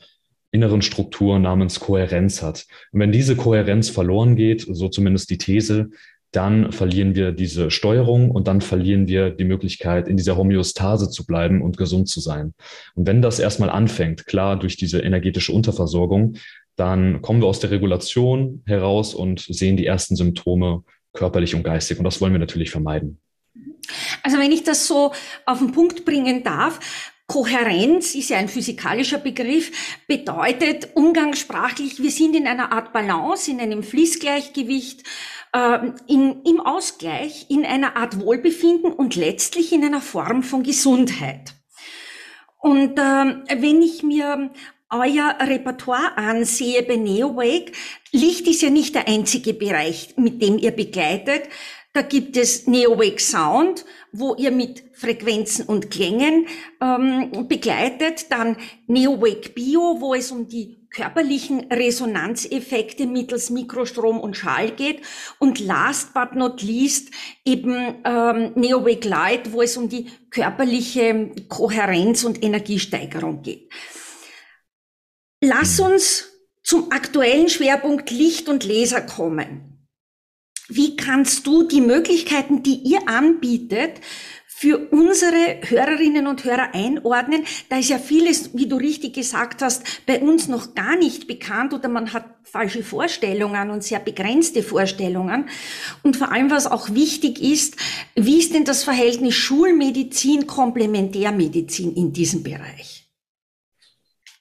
inneren 0.50 0.82
Struktur 0.82 1.38
namens 1.38 1.80
Kohärenz 1.80 2.42
hat. 2.42 2.66
Und 2.92 3.00
wenn 3.00 3.12
diese 3.12 3.36
Kohärenz 3.36 3.88
verloren 3.88 4.36
geht, 4.36 4.66
so 4.68 4.88
zumindest 4.88 5.30
die 5.30 5.38
These, 5.38 5.90
dann 6.36 6.70
verlieren 6.70 7.14
wir 7.14 7.32
diese 7.32 7.70
Steuerung 7.70 8.30
und 8.30 8.46
dann 8.46 8.60
verlieren 8.60 9.08
wir 9.08 9.30
die 9.30 9.44
Möglichkeit, 9.44 10.06
in 10.06 10.18
dieser 10.18 10.36
Homöostase 10.36 11.08
zu 11.08 11.24
bleiben 11.24 11.62
und 11.62 11.78
gesund 11.78 12.10
zu 12.10 12.20
sein. 12.20 12.52
Und 12.94 13.06
wenn 13.06 13.22
das 13.22 13.38
erstmal 13.38 13.70
anfängt, 13.70 14.26
klar 14.26 14.58
durch 14.58 14.76
diese 14.76 15.00
energetische 15.00 15.52
Unterversorgung, 15.52 16.36
dann 16.76 17.22
kommen 17.22 17.40
wir 17.40 17.46
aus 17.46 17.60
der 17.60 17.70
Regulation 17.70 18.62
heraus 18.66 19.14
und 19.14 19.40
sehen 19.40 19.78
die 19.78 19.86
ersten 19.86 20.14
Symptome 20.14 20.84
körperlich 21.14 21.54
und 21.54 21.62
geistig. 21.62 21.98
Und 21.98 22.04
das 22.04 22.20
wollen 22.20 22.32
wir 22.32 22.38
natürlich 22.38 22.70
vermeiden. 22.70 23.18
Also 24.22 24.38
wenn 24.38 24.52
ich 24.52 24.62
das 24.62 24.86
so 24.86 25.12
auf 25.46 25.58
den 25.58 25.72
Punkt 25.72 26.04
bringen 26.04 26.44
darf, 26.44 27.12
Kohärenz 27.26 28.14
ist 28.14 28.30
ja 28.30 28.38
ein 28.38 28.48
physikalischer 28.48 29.18
Begriff, 29.18 29.72
bedeutet 30.06 30.90
umgangssprachlich, 30.94 32.00
wir 32.00 32.10
sind 32.10 32.36
in 32.36 32.46
einer 32.46 32.72
Art 32.72 32.92
Balance, 32.92 33.50
in 33.50 33.60
einem 33.60 33.82
Fließgleichgewicht, 33.82 35.02
äh, 35.52 35.78
in, 36.06 36.42
im 36.42 36.60
Ausgleich, 36.60 37.46
in 37.48 37.64
einer 37.64 37.96
Art 37.96 38.20
Wohlbefinden 38.20 38.92
und 38.92 39.16
letztlich 39.16 39.72
in 39.72 39.84
einer 39.84 40.00
Form 40.00 40.44
von 40.44 40.62
Gesundheit. 40.62 41.54
Und 42.58 42.98
äh, 42.98 43.02
wenn 43.60 43.82
ich 43.82 44.04
mir 44.04 44.50
euer 44.88 45.36
Repertoire 45.40 46.16
ansehe 46.16 46.82
bei 46.84 46.96
NeoWake, 46.96 47.72
Licht 48.12 48.46
ist 48.46 48.62
ja 48.62 48.70
nicht 48.70 48.94
der 48.94 49.08
einzige 49.08 49.52
Bereich, 49.52 50.14
mit 50.16 50.40
dem 50.40 50.58
ihr 50.58 50.70
begleitet. 50.70 51.48
Da 51.96 52.02
gibt 52.02 52.36
es 52.36 52.66
NeoWake 52.66 53.18
Sound, 53.18 53.86
wo 54.12 54.34
ihr 54.34 54.50
mit 54.50 54.84
Frequenzen 54.92 55.64
und 55.64 55.90
Klängen 55.90 56.46
ähm, 56.82 57.48
begleitet. 57.48 58.30
Dann 58.30 58.58
NeoWake 58.86 59.54
Bio, 59.54 59.96
wo 59.98 60.12
es 60.12 60.30
um 60.30 60.46
die 60.46 60.86
körperlichen 60.90 61.72
Resonanzeffekte 61.72 63.06
mittels 63.06 63.48
Mikrostrom 63.48 64.20
und 64.20 64.36
Schall 64.36 64.72
geht. 64.72 65.00
Und 65.38 65.58
last 65.58 66.12
but 66.12 66.34
not 66.34 66.60
least 66.60 67.14
eben 67.46 67.94
ähm, 68.04 68.52
NeoWake 68.56 69.08
Light, 69.08 69.52
wo 69.54 69.62
es 69.62 69.78
um 69.78 69.88
die 69.88 70.10
körperliche 70.28 71.30
Kohärenz 71.48 72.24
und 72.24 72.44
Energiesteigerung 72.44 73.40
geht. 73.40 73.72
Lass 75.40 75.80
uns 75.80 76.30
zum 76.62 76.92
aktuellen 76.92 77.48
Schwerpunkt 77.48 78.10
Licht 78.10 78.50
und 78.50 78.64
Laser 78.64 79.00
kommen. 79.00 79.75
Wie 80.68 80.96
kannst 80.96 81.46
du 81.46 81.62
die 81.62 81.80
Möglichkeiten, 81.80 82.62
die 82.62 82.76
ihr 82.76 83.08
anbietet, 83.08 84.00
für 84.58 84.78
unsere 84.90 85.60
Hörerinnen 85.68 86.26
und 86.26 86.42
Hörer 86.44 86.70
einordnen. 86.72 87.44
Da 87.68 87.78
ist 87.78 87.90
ja 87.90 87.98
vieles, 87.98 88.56
wie 88.56 88.66
du 88.66 88.76
richtig 88.76 89.12
gesagt 89.14 89.60
hast, 89.60 89.82
bei 90.06 90.18
uns 90.18 90.48
noch 90.48 90.74
gar 90.74 90.96
nicht 90.96 91.26
bekannt 91.26 91.74
oder 91.74 91.90
man 91.90 92.14
hat 92.14 92.24
falsche 92.42 92.82
Vorstellungen 92.82 93.68
und 93.68 93.84
sehr 93.84 94.00
begrenzte 94.00 94.62
Vorstellungen. 94.62 95.50
Und 96.02 96.16
vor 96.16 96.32
allem, 96.32 96.50
was 96.50 96.66
auch 96.66 96.88
wichtig 96.94 97.38
ist, 97.42 97.76
wie 98.14 98.38
ist 98.38 98.54
denn 98.54 98.64
das 98.64 98.82
Verhältnis 98.82 99.34
Schulmedizin, 99.34 100.46
Komplementärmedizin 100.46 101.94
in 101.94 102.14
diesem 102.14 102.42
Bereich? 102.42 103.10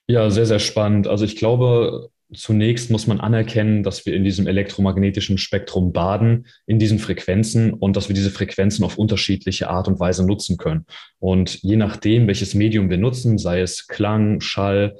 Ja, 0.07 0.29
sehr, 0.29 0.45
sehr 0.45 0.59
spannend. 0.59 1.07
Also 1.07 1.25
ich 1.25 1.35
glaube, 1.35 2.09
zunächst 2.33 2.91
muss 2.91 3.07
man 3.07 3.19
anerkennen, 3.19 3.83
dass 3.83 4.05
wir 4.05 4.15
in 4.15 4.23
diesem 4.23 4.47
elektromagnetischen 4.47 5.37
Spektrum 5.37 5.93
baden, 5.93 6.47
in 6.65 6.79
diesen 6.79 6.99
Frequenzen 6.99 7.73
und 7.73 7.95
dass 7.95 8.07
wir 8.09 8.15
diese 8.15 8.31
Frequenzen 8.31 8.83
auf 8.83 8.97
unterschiedliche 8.97 9.69
Art 9.69 9.87
und 9.87 9.99
Weise 9.99 10.25
nutzen 10.25 10.57
können. 10.57 10.85
Und 11.19 11.61
je 11.61 11.75
nachdem, 11.75 12.27
welches 12.27 12.53
Medium 12.53 12.89
wir 12.89 12.97
nutzen, 12.97 13.37
sei 13.37 13.61
es 13.61 13.87
Klang, 13.87 14.41
Schall, 14.41 14.97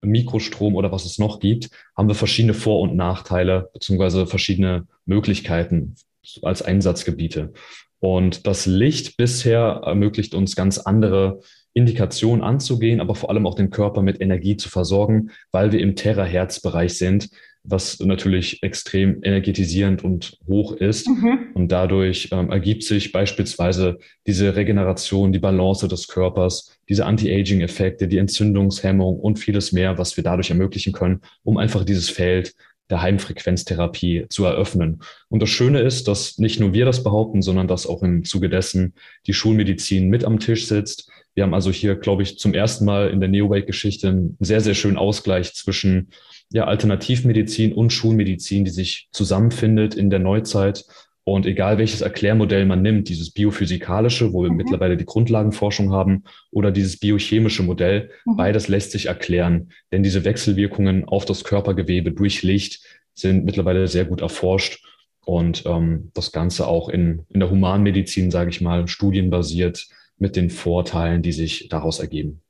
Mikrostrom 0.00 0.76
oder 0.76 0.92
was 0.92 1.04
es 1.04 1.18
noch 1.18 1.40
gibt, 1.40 1.70
haben 1.96 2.08
wir 2.08 2.14
verschiedene 2.14 2.54
Vor- 2.54 2.80
und 2.80 2.94
Nachteile 2.94 3.70
beziehungsweise 3.72 4.26
verschiedene 4.26 4.86
Möglichkeiten 5.06 5.96
als 6.42 6.62
Einsatzgebiete. 6.62 7.52
Und 8.00 8.46
das 8.46 8.66
Licht 8.66 9.16
bisher 9.16 9.80
ermöglicht 9.84 10.34
uns 10.34 10.54
ganz 10.54 10.78
andere 10.78 11.40
Indikation 11.74 12.42
anzugehen, 12.42 13.00
aber 13.00 13.14
vor 13.14 13.30
allem 13.30 13.46
auch 13.46 13.54
den 13.54 13.70
Körper 13.70 14.02
mit 14.02 14.20
Energie 14.20 14.56
zu 14.56 14.68
versorgen, 14.68 15.30
weil 15.52 15.72
wir 15.72 15.80
im 15.80 15.96
Terahertz-Bereich 15.96 16.94
sind, 16.94 17.30
was 17.64 17.98
natürlich 18.00 18.62
extrem 18.62 19.22
energetisierend 19.22 20.02
und 20.02 20.38
hoch 20.46 20.72
ist. 20.72 21.08
Mhm. 21.08 21.50
Und 21.54 21.70
dadurch 21.70 22.28
ähm, 22.32 22.50
ergibt 22.50 22.82
sich 22.82 23.12
beispielsweise 23.12 23.98
diese 24.26 24.56
Regeneration, 24.56 25.32
die 25.32 25.38
Balance 25.38 25.86
des 25.86 26.08
Körpers, 26.08 26.78
diese 26.88 27.04
Anti-Aging-Effekte, 27.04 28.08
die 28.08 28.18
Entzündungshemmung 28.18 29.18
und 29.18 29.38
vieles 29.38 29.72
mehr, 29.72 29.98
was 29.98 30.16
wir 30.16 30.24
dadurch 30.24 30.50
ermöglichen 30.50 30.92
können, 30.92 31.20
um 31.42 31.58
einfach 31.58 31.84
dieses 31.84 32.08
Feld 32.08 32.54
der 32.90 33.02
Heimfrequenztherapie 33.02 34.26
zu 34.30 34.44
eröffnen. 34.44 35.02
Und 35.28 35.42
das 35.42 35.50
Schöne 35.50 35.80
ist, 35.80 36.08
dass 36.08 36.38
nicht 36.38 36.58
nur 36.58 36.72
wir 36.72 36.86
das 36.86 37.02
behaupten, 37.02 37.42
sondern 37.42 37.68
dass 37.68 37.86
auch 37.86 38.02
im 38.02 38.24
Zuge 38.24 38.48
dessen 38.48 38.94
die 39.26 39.34
Schulmedizin 39.34 40.08
mit 40.08 40.24
am 40.24 40.38
Tisch 40.38 40.66
sitzt, 40.66 41.10
wir 41.38 41.44
haben 41.44 41.54
also 41.54 41.70
hier, 41.70 41.94
glaube 41.94 42.24
ich, 42.24 42.36
zum 42.36 42.52
ersten 42.52 42.84
Mal 42.84 43.10
in 43.10 43.20
der 43.20 43.28
Neowake-Geschichte 43.28 44.08
einen 44.08 44.36
sehr, 44.40 44.60
sehr 44.60 44.74
schönen 44.74 44.96
Ausgleich 44.96 45.54
zwischen 45.54 46.08
ja, 46.50 46.64
Alternativmedizin 46.64 47.72
und 47.72 47.92
Schulmedizin, 47.92 48.64
die 48.64 48.72
sich 48.72 49.08
zusammenfindet 49.12 49.94
in 49.94 50.10
der 50.10 50.18
Neuzeit. 50.18 50.84
Und 51.22 51.46
egal 51.46 51.78
welches 51.78 52.00
Erklärmodell 52.00 52.66
man 52.66 52.82
nimmt, 52.82 53.08
dieses 53.08 53.30
biophysikalische, 53.30 54.32
wo 54.32 54.42
wir 54.42 54.50
mhm. 54.50 54.56
mittlerweile 54.56 54.96
die 54.96 55.04
Grundlagenforschung 55.04 55.92
haben, 55.92 56.24
oder 56.50 56.72
dieses 56.72 56.98
biochemische 56.98 57.62
Modell, 57.62 58.10
mhm. 58.26 58.36
beides 58.36 58.66
lässt 58.66 58.90
sich 58.90 59.06
erklären. 59.06 59.70
Denn 59.92 60.02
diese 60.02 60.24
Wechselwirkungen 60.24 61.04
auf 61.04 61.24
das 61.24 61.44
Körpergewebe 61.44 62.10
durch 62.10 62.42
Licht 62.42 62.82
sind 63.14 63.44
mittlerweile 63.44 63.86
sehr 63.86 64.06
gut 64.06 64.22
erforscht. 64.22 64.84
Und 65.24 65.62
ähm, 65.66 66.10
das 66.14 66.32
Ganze 66.32 66.66
auch 66.66 66.88
in, 66.88 67.26
in 67.28 67.38
der 67.38 67.50
Humanmedizin, 67.50 68.32
sage 68.32 68.50
ich 68.50 68.60
mal, 68.60 68.88
studienbasiert 68.88 69.86
mit 70.18 70.36
den 70.36 70.50
Vorteilen, 70.50 71.22
die 71.22 71.32
sich 71.32 71.68
daraus 71.68 72.00
ergeben? 72.00 72.42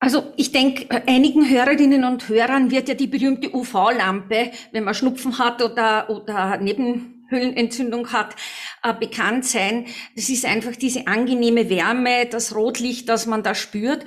Also 0.00 0.32
ich 0.36 0.52
denke, 0.52 1.02
einigen 1.08 1.50
Hörerinnen 1.50 2.04
und 2.04 2.28
Hörern 2.28 2.70
wird 2.70 2.88
ja 2.88 2.94
die 2.94 3.08
berühmte 3.08 3.52
UV-Lampe, 3.52 4.52
wenn 4.70 4.84
man 4.84 4.94
Schnupfen 4.94 5.38
hat 5.38 5.60
oder, 5.60 6.08
oder 6.08 6.56
Nebenhöhlenentzündung 6.58 8.12
hat, 8.12 8.36
äh, 8.84 8.94
bekannt 8.94 9.44
sein. 9.44 9.86
Das 10.14 10.28
ist 10.28 10.44
einfach 10.44 10.76
diese 10.76 11.08
angenehme 11.08 11.68
Wärme, 11.68 12.26
das 12.26 12.54
Rotlicht, 12.54 13.08
das 13.08 13.26
man 13.26 13.42
da 13.42 13.56
spürt. 13.56 14.04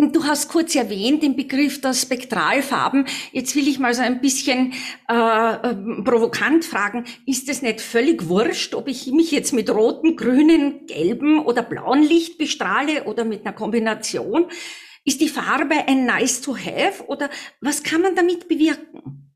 Du 0.00 0.24
hast 0.24 0.48
kurz 0.48 0.76
erwähnt 0.76 1.24
den 1.24 1.34
Begriff 1.34 1.80
der 1.80 1.92
Spektralfarben. 1.92 3.06
Jetzt 3.32 3.56
will 3.56 3.66
ich 3.66 3.80
mal 3.80 3.92
so 3.94 4.02
ein 4.02 4.20
bisschen 4.20 4.72
äh, 5.08 5.14
äh, 5.14 5.74
provokant 6.04 6.64
fragen, 6.64 7.04
ist 7.26 7.48
es 7.48 7.62
nicht 7.62 7.80
völlig 7.80 8.28
wurscht, 8.28 8.76
ob 8.76 8.86
ich 8.86 9.08
mich 9.08 9.32
jetzt 9.32 9.52
mit 9.52 9.68
roten, 9.70 10.14
grünen, 10.14 10.86
gelben 10.86 11.40
oder 11.40 11.64
blauen 11.64 12.04
Licht 12.04 12.38
bestrahle 12.38 13.04
oder 13.04 13.24
mit 13.24 13.44
einer 13.44 13.56
Kombination? 13.56 14.46
Ist 15.04 15.20
die 15.20 15.28
Farbe 15.28 15.74
ein 15.88 16.06
nice 16.06 16.42
to 16.42 16.56
have 16.56 17.04
oder 17.08 17.28
was 17.60 17.82
kann 17.82 18.00
man 18.00 18.14
damit 18.14 18.46
bewirken? 18.46 19.27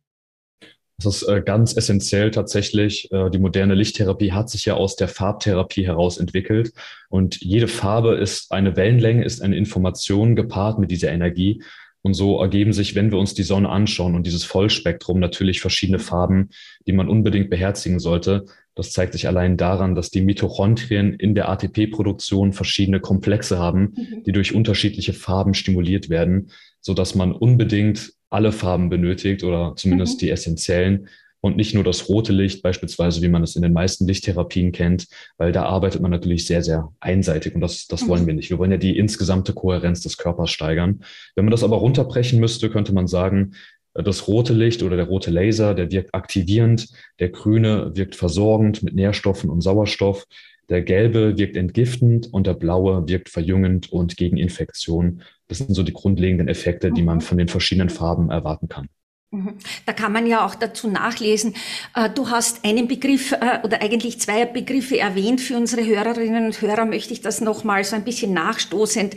Das 1.04 1.16
ist 1.16 1.28
äh, 1.28 1.42
ganz 1.44 1.76
essentiell 1.76 2.30
tatsächlich. 2.30 3.10
Äh, 3.12 3.30
die 3.30 3.38
moderne 3.38 3.74
Lichttherapie 3.74 4.32
hat 4.32 4.50
sich 4.50 4.64
ja 4.64 4.74
aus 4.74 4.96
der 4.96 5.08
Farbtherapie 5.08 5.86
heraus 5.86 6.18
entwickelt. 6.18 6.72
Und 7.08 7.40
jede 7.40 7.68
Farbe 7.68 8.14
ist 8.14 8.52
eine 8.52 8.76
Wellenlänge, 8.76 9.24
ist 9.24 9.42
eine 9.42 9.56
Information 9.56 10.36
gepaart 10.36 10.78
mit 10.78 10.90
dieser 10.90 11.10
Energie. 11.10 11.62
Und 12.02 12.14
so 12.14 12.40
ergeben 12.40 12.72
sich, 12.72 12.96
wenn 12.96 13.12
wir 13.12 13.18
uns 13.18 13.34
die 13.34 13.44
Sonne 13.44 13.68
anschauen 13.68 14.16
und 14.16 14.26
dieses 14.26 14.44
Vollspektrum, 14.44 15.20
natürlich 15.20 15.60
verschiedene 15.60 16.00
Farben, 16.00 16.50
die 16.86 16.92
man 16.92 17.08
unbedingt 17.08 17.48
beherzigen 17.48 18.00
sollte. 18.00 18.44
Das 18.74 18.90
zeigt 18.90 19.12
sich 19.12 19.28
allein 19.28 19.56
daran, 19.56 19.94
dass 19.94 20.10
die 20.10 20.22
Mitochondrien 20.22 21.14
in 21.14 21.34
der 21.36 21.48
ATP-Produktion 21.48 22.52
verschiedene 22.52 22.98
Komplexe 22.98 23.58
haben, 23.58 23.94
mhm. 23.94 24.24
die 24.24 24.32
durch 24.32 24.54
unterschiedliche 24.54 25.12
Farben 25.12 25.54
stimuliert 25.54 26.08
werden, 26.08 26.50
so 26.80 26.92
dass 26.92 27.14
man 27.14 27.30
unbedingt 27.30 28.14
alle 28.32 28.52
Farben 28.52 28.88
benötigt 28.88 29.44
oder 29.44 29.74
zumindest 29.76 30.14
mhm. 30.14 30.18
die 30.18 30.30
essentiellen 30.30 31.08
und 31.40 31.56
nicht 31.56 31.74
nur 31.74 31.82
das 31.82 32.08
rote 32.08 32.32
Licht 32.32 32.62
beispielsweise, 32.62 33.20
wie 33.20 33.28
man 33.28 33.42
es 33.42 33.56
in 33.56 33.62
den 33.62 33.72
meisten 33.72 34.06
Lichttherapien 34.06 34.70
kennt, 34.70 35.08
weil 35.38 35.50
da 35.50 35.64
arbeitet 35.64 36.00
man 36.00 36.12
natürlich 36.12 36.46
sehr, 36.46 36.62
sehr 36.62 36.92
einseitig 37.00 37.54
und 37.54 37.60
das, 37.60 37.88
das 37.88 38.02
mhm. 38.02 38.08
wollen 38.08 38.26
wir 38.26 38.34
nicht. 38.34 38.50
Wir 38.50 38.58
wollen 38.58 38.70
ja 38.70 38.76
die 38.76 38.96
insgesamte 38.96 39.52
Kohärenz 39.52 40.00
des 40.02 40.16
Körpers 40.16 40.50
steigern. 40.50 41.00
Wenn 41.34 41.44
man 41.44 41.50
das 41.50 41.64
aber 41.64 41.76
runterbrechen 41.76 42.38
müsste, 42.38 42.70
könnte 42.70 42.94
man 42.94 43.08
sagen, 43.08 43.54
das 43.94 44.26
rote 44.26 44.54
Licht 44.54 44.82
oder 44.82 44.96
der 44.96 45.06
rote 45.06 45.30
Laser, 45.30 45.74
der 45.74 45.90
wirkt 45.90 46.14
aktivierend, 46.14 46.88
der 47.18 47.28
grüne 47.28 47.90
wirkt 47.94 48.14
versorgend 48.16 48.82
mit 48.82 48.94
Nährstoffen 48.94 49.50
und 49.50 49.60
Sauerstoff, 49.60 50.26
Der 50.68 50.80
gelbe 50.80 51.36
wirkt 51.36 51.56
entgiftend 51.56 52.32
und 52.32 52.46
der 52.46 52.54
blaue 52.54 53.06
wirkt 53.06 53.28
verjüngend 53.28 53.92
und 53.92 54.16
gegen 54.16 54.38
Infektion. 54.38 55.20
Das 55.52 55.58
sind 55.58 55.74
so 55.74 55.82
die 55.82 55.92
grundlegenden 55.92 56.48
Effekte, 56.48 56.90
die 56.90 57.02
man 57.02 57.18
mhm. 57.18 57.20
von 57.20 57.36
den 57.36 57.48
verschiedenen 57.48 57.90
Farben 57.90 58.30
erwarten 58.30 58.68
kann. 58.68 58.88
Mhm. 59.30 59.58
Da 59.84 59.92
kann 59.92 60.10
man 60.10 60.26
ja 60.26 60.46
auch 60.46 60.54
dazu 60.54 60.88
nachlesen. 60.88 61.54
Äh, 61.94 62.08
du 62.08 62.30
hast 62.30 62.64
einen 62.64 62.88
Begriff 62.88 63.32
äh, 63.32 63.60
oder 63.62 63.82
eigentlich 63.82 64.18
zwei 64.18 64.46
Begriffe 64.46 64.98
erwähnt. 64.98 65.42
Für 65.42 65.58
unsere 65.58 65.84
Hörerinnen 65.84 66.46
und 66.46 66.62
Hörer 66.62 66.86
möchte 66.86 67.12
ich 67.12 67.20
das 67.20 67.42
nochmal 67.42 67.84
so 67.84 67.96
ein 67.96 68.04
bisschen 68.04 68.32
nachstoßend 68.32 69.14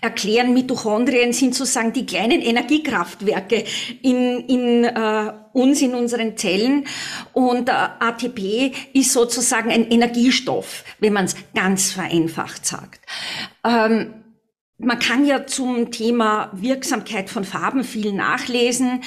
erklären. 0.00 0.54
Mitochondrien 0.54 1.32
sind 1.32 1.54
sozusagen 1.54 1.92
die 1.92 2.04
kleinen 2.04 2.42
Energiekraftwerke 2.42 3.62
in, 4.02 4.40
in 4.48 4.84
uh, 4.84 5.30
uns, 5.52 5.80
in 5.82 5.94
unseren 5.94 6.36
Zellen. 6.36 6.84
Und 7.32 7.68
uh, 7.68 7.72
ATP 8.00 8.72
ist 8.92 9.12
sozusagen 9.12 9.70
ein 9.70 9.88
Energiestoff, 9.88 10.82
wenn 10.98 11.12
man 11.12 11.26
es 11.26 11.36
ganz 11.54 11.92
vereinfacht 11.92 12.66
sagt. 12.66 13.06
Ähm, 13.64 14.25
man 14.78 14.98
kann 14.98 15.24
ja 15.24 15.46
zum 15.46 15.90
Thema 15.90 16.50
Wirksamkeit 16.52 17.30
von 17.30 17.44
Farben 17.44 17.82
viel 17.82 18.12
nachlesen. 18.12 19.02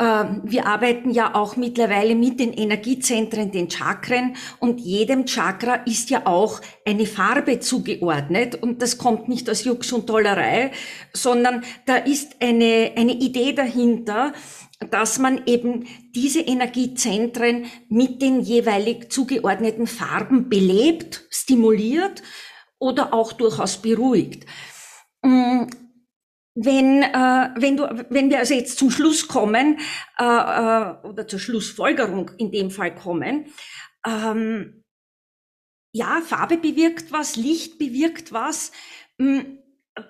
Ähm, 0.00 0.40
wir 0.44 0.66
arbeiten 0.66 1.10
ja 1.12 1.36
auch 1.36 1.56
mittlerweile 1.56 2.16
mit 2.16 2.40
den 2.40 2.52
Energiezentren, 2.52 3.52
den 3.52 3.70
Chakren 3.70 4.36
und 4.58 4.80
jedem 4.80 5.26
Chakra 5.26 5.74
ist 5.86 6.10
ja 6.10 6.26
auch 6.26 6.60
eine 6.84 7.06
Farbe 7.06 7.60
zugeordnet 7.60 8.60
und 8.60 8.82
das 8.82 8.98
kommt 8.98 9.28
nicht 9.28 9.48
aus 9.48 9.62
Jux 9.62 9.92
und 9.92 10.08
Tollerei, 10.08 10.72
sondern 11.12 11.62
da 11.86 11.96
ist 11.96 12.36
eine, 12.40 12.92
eine 12.96 13.12
Idee 13.12 13.52
dahinter, 13.52 14.32
dass 14.90 15.20
man 15.20 15.42
eben 15.46 15.86
diese 16.16 16.40
Energiezentren 16.40 17.66
mit 17.88 18.20
den 18.20 18.40
jeweilig 18.40 19.12
zugeordneten 19.12 19.86
Farben 19.86 20.48
belebt, 20.48 21.28
stimuliert 21.30 22.24
oder 22.80 23.14
auch 23.14 23.32
durchaus 23.32 23.76
beruhigt. 23.76 24.46
Mm, 25.22 25.70
wenn, 26.54 27.02
äh, 27.02 27.50
wenn, 27.56 27.76
du, 27.76 28.06
wenn 28.10 28.28
wir 28.28 28.38
also 28.38 28.54
jetzt 28.54 28.78
zum 28.78 28.90
Schluss 28.90 29.26
kommen 29.28 29.78
äh, 30.18 30.24
äh, 30.24 31.06
oder 31.06 31.26
zur 31.26 31.38
Schlussfolgerung 31.38 32.30
in 32.38 32.50
dem 32.50 32.70
Fall 32.70 32.94
kommen, 32.94 33.46
ähm, 34.06 34.84
ja, 35.94 36.20
Farbe 36.22 36.56
bewirkt 36.56 37.12
was, 37.12 37.36
Licht 37.36 37.78
bewirkt 37.78 38.32
was. 38.32 38.72
Mm, 39.18 39.58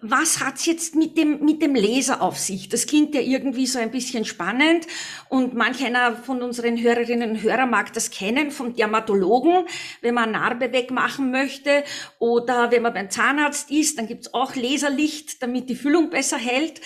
was 0.01 0.41
hat's 0.41 0.65
jetzt 0.67 0.95
mit 0.95 1.19
dem, 1.19 1.45
mit 1.45 1.61
dem 1.61 1.75
Laser 1.75 2.23
auf 2.23 2.39
sich? 2.39 2.69
Das 2.69 2.87
klingt 2.87 3.15
ja 3.17 3.21
irgendwie 3.21 3.67
so 3.67 3.81
ein 3.81 3.91
bisschen 3.91 4.25
spannend 4.25 4.87
und 5.29 5.55
manch 5.55 5.85
einer 5.85 6.15
von 6.15 6.41
unseren 6.41 6.81
Hörerinnen 6.81 7.31
und 7.31 7.43
Hörern 7.43 7.71
mag 7.71 7.93
das 7.93 8.11
kennen 8.11 8.53
vom 8.53 8.75
Dermatologen, 8.75 9.65
wenn 10.01 10.15
man 10.15 10.33
Narbe 10.33 10.73
wegmachen 10.73 11.33
möchte 11.33 11.83
oder 12.21 12.71
wenn 12.71 12.83
man 12.83 12.95
beim 12.95 13.11
Zahnarzt 13.11 13.73
ist, 13.73 13.99
dann 13.99 14.07
gibt's 14.07 14.33
auch 14.35 14.55
Laserlicht, 14.55 15.43
damit 15.43 15.69
die 15.69 15.77
Füllung 15.77 16.11
besser 16.11 16.39
hält. 16.39 16.81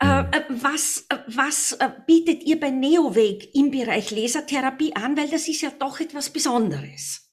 Äh, 0.00 0.22
mhm. 0.22 0.28
äh 0.32 0.42
was, 0.48 1.06
äh, 1.10 1.18
was 1.26 1.72
äh, 1.72 1.90
bietet 2.06 2.42
ihr 2.44 2.58
bei 2.58 2.70
Neoweg 2.70 3.54
im 3.54 3.70
Bereich 3.70 4.10
Lasertherapie 4.10 4.96
an? 4.96 5.14
Weil 5.14 5.28
das 5.28 5.46
ist 5.46 5.60
ja 5.60 5.70
doch 5.78 6.00
etwas 6.00 6.30
Besonderes. 6.30 7.29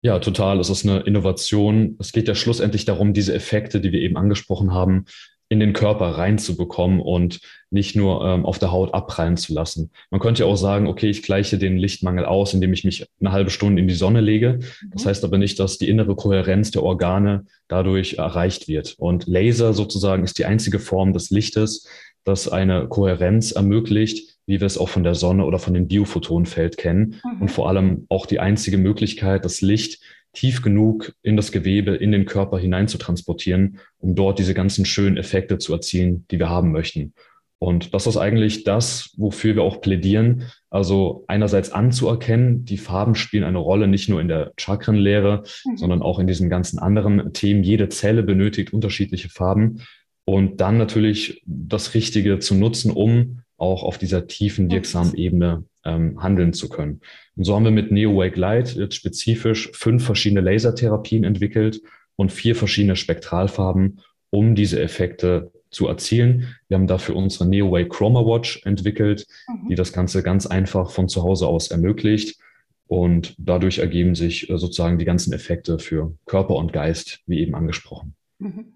Ja, 0.00 0.20
total. 0.20 0.60
Es 0.60 0.70
ist 0.70 0.86
eine 0.86 1.00
Innovation. 1.00 1.96
Es 1.98 2.12
geht 2.12 2.28
ja 2.28 2.34
schlussendlich 2.34 2.84
darum, 2.84 3.12
diese 3.12 3.34
Effekte, 3.34 3.80
die 3.80 3.92
wir 3.92 4.00
eben 4.00 4.16
angesprochen 4.16 4.72
haben, 4.72 5.06
in 5.50 5.60
den 5.60 5.72
Körper 5.72 6.18
reinzubekommen 6.18 7.00
und 7.00 7.40
nicht 7.70 7.96
nur 7.96 8.24
ähm, 8.24 8.44
auf 8.44 8.58
der 8.58 8.70
Haut 8.70 8.92
abprallen 8.92 9.36
zu 9.36 9.54
lassen. 9.54 9.90
Man 10.10 10.20
könnte 10.20 10.42
ja 10.42 10.48
auch 10.48 10.56
sagen, 10.56 10.86
okay, 10.86 11.08
ich 11.08 11.22
gleiche 11.22 11.58
den 11.58 11.78
Lichtmangel 11.78 12.26
aus, 12.26 12.52
indem 12.52 12.72
ich 12.72 12.84
mich 12.84 13.06
eine 13.18 13.32
halbe 13.32 13.50
Stunde 13.50 13.80
in 13.80 13.88
die 13.88 13.94
Sonne 13.94 14.20
lege. 14.20 14.58
Das 14.90 15.04
mhm. 15.04 15.08
heißt 15.08 15.24
aber 15.24 15.38
nicht, 15.38 15.58
dass 15.58 15.78
die 15.78 15.88
innere 15.88 16.16
Kohärenz 16.16 16.70
der 16.70 16.82
Organe 16.82 17.46
dadurch 17.66 18.14
erreicht 18.14 18.68
wird. 18.68 18.94
Und 18.98 19.26
Laser 19.26 19.72
sozusagen 19.72 20.22
ist 20.22 20.38
die 20.38 20.44
einzige 20.44 20.78
Form 20.78 21.12
des 21.14 21.30
Lichtes, 21.30 21.88
das 22.24 22.48
eine 22.48 22.86
Kohärenz 22.88 23.52
ermöglicht, 23.52 24.37
wie 24.48 24.60
wir 24.60 24.66
es 24.66 24.78
auch 24.78 24.88
von 24.88 25.04
der 25.04 25.14
Sonne 25.14 25.44
oder 25.44 25.58
von 25.58 25.74
dem 25.74 25.86
Biophotonenfeld 25.86 26.78
kennen. 26.78 27.20
Mhm. 27.22 27.42
Und 27.42 27.50
vor 27.50 27.68
allem 27.68 28.06
auch 28.08 28.24
die 28.24 28.40
einzige 28.40 28.78
Möglichkeit, 28.78 29.44
das 29.44 29.60
Licht 29.60 30.02
tief 30.32 30.62
genug 30.62 31.12
in 31.22 31.36
das 31.36 31.52
Gewebe, 31.52 31.94
in 31.94 32.12
den 32.12 32.24
Körper 32.24 32.58
hinein 32.58 32.88
zu 32.88 32.96
transportieren, 32.96 33.78
um 33.98 34.14
dort 34.14 34.38
diese 34.38 34.54
ganzen 34.54 34.86
schönen 34.86 35.18
Effekte 35.18 35.58
zu 35.58 35.72
erzielen, 35.72 36.24
die 36.30 36.38
wir 36.38 36.48
haben 36.48 36.72
möchten. 36.72 37.12
Und 37.60 37.92
das 37.92 38.06
ist 38.06 38.16
eigentlich 38.16 38.64
das, 38.64 39.12
wofür 39.16 39.54
wir 39.54 39.64
auch 39.64 39.80
plädieren. 39.80 40.44
Also 40.70 41.24
einerseits 41.26 41.72
anzuerkennen, 41.72 42.64
die 42.64 42.78
Farben 42.78 43.16
spielen 43.16 43.44
eine 43.44 43.58
Rolle 43.58 43.86
nicht 43.86 44.08
nur 44.08 44.20
in 44.20 44.28
der 44.28 44.52
Chakrenlehre, 44.56 45.42
mhm. 45.64 45.76
sondern 45.76 46.00
auch 46.00 46.20
in 46.20 46.26
diesen 46.26 46.48
ganzen 46.48 46.78
anderen 46.78 47.34
Themen. 47.34 47.64
Jede 47.64 47.90
Zelle 47.90 48.22
benötigt 48.22 48.72
unterschiedliche 48.72 49.28
Farben. 49.28 49.82
Und 50.24 50.60
dann 50.60 50.78
natürlich 50.78 51.42
das 51.44 51.94
Richtige 51.94 52.38
zu 52.38 52.54
nutzen, 52.54 52.92
um 52.92 53.40
auch 53.58 53.82
auf 53.82 53.98
dieser 53.98 54.26
tiefen, 54.26 54.70
wirksamen 54.70 55.14
Ebene 55.14 55.64
ähm, 55.84 56.22
handeln 56.22 56.52
zu 56.52 56.68
können. 56.68 57.00
Und 57.36 57.44
so 57.44 57.54
haben 57.54 57.64
wir 57.64 57.70
mit 57.70 57.90
NeoWake 57.90 58.38
Light 58.38 58.74
jetzt 58.74 58.94
spezifisch 58.94 59.70
fünf 59.72 60.04
verschiedene 60.04 60.40
Lasertherapien 60.40 61.24
entwickelt 61.24 61.82
und 62.16 62.32
vier 62.32 62.56
verschiedene 62.56 62.96
Spektralfarben, 62.96 64.00
um 64.30 64.54
diese 64.54 64.80
Effekte 64.80 65.52
zu 65.70 65.86
erzielen. 65.86 66.54
Wir 66.68 66.76
haben 66.76 66.86
dafür 66.86 67.16
unsere 67.16 67.46
NeoWake 67.46 67.88
Chroma 67.88 68.20
Watch 68.20 68.62
entwickelt, 68.64 69.26
mhm. 69.48 69.68
die 69.68 69.74
das 69.74 69.92
Ganze 69.92 70.22
ganz 70.22 70.46
einfach 70.46 70.90
von 70.90 71.08
zu 71.08 71.22
Hause 71.22 71.46
aus 71.46 71.68
ermöglicht. 71.68 72.38
Und 72.86 73.34
dadurch 73.38 73.78
ergeben 73.78 74.14
sich 74.14 74.48
äh, 74.48 74.56
sozusagen 74.56 74.98
die 74.98 75.04
ganzen 75.04 75.32
Effekte 75.32 75.78
für 75.78 76.14
Körper 76.24 76.54
und 76.54 76.72
Geist, 76.72 77.20
wie 77.26 77.40
eben 77.40 77.54
angesprochen. 77.54 78.14
Mhm. 78.38 78.74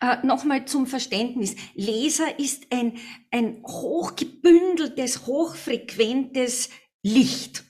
Äh, 0.00 0.24
Nochmal 0.24 0.66
zum 0.66 0.86
Verständnis. 0.86 1.56
Laser 1.74 2.38
ist 2.38 2.68
ein, 2.72 2.98
ein 3.30 3.62
hochgebündeltes, 3.66 5.26
hochfrequentes 5.26 6.70
Licht. 7.02 7.64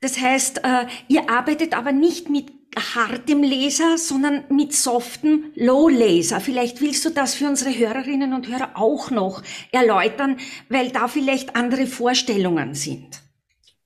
Das 0.00 0.18
heißt, 0.18 0.64
äh, 0.64 0.86
ihr 1.08 1.28
arbeitet 1.28 1.76
aber 1.76 1.92
nicht 1.92 2.30
mit 2.30 2.52
hartem 2.94 3.42
Laser, 3.42 3.98
sondern 3.98 4.44
mit 4.48 4.72
softem 4.72 5.52
Low 5.54 5.88
Laser. 5.88 6.40
Vielleicht 6.40 6.80
willst 6.80 7.04
du 7.04 7.10
das 7.10 7.34
für 7.34 7.48
unsere 7.48 7.76
Hörerinnen 7.76 8.32
und 8.32 8.48
Hörer 8.48 8.70
auch 8.74 9.10
noch 9.10 9.42
erläutern, 9.72 10.38
weil 10.68 10.90
da 10.90 11.08
vielleicht 11.08 11.56
andere 11.56 11.86
Vorstellungen 11.86 12.74
sind. 12.74 13.22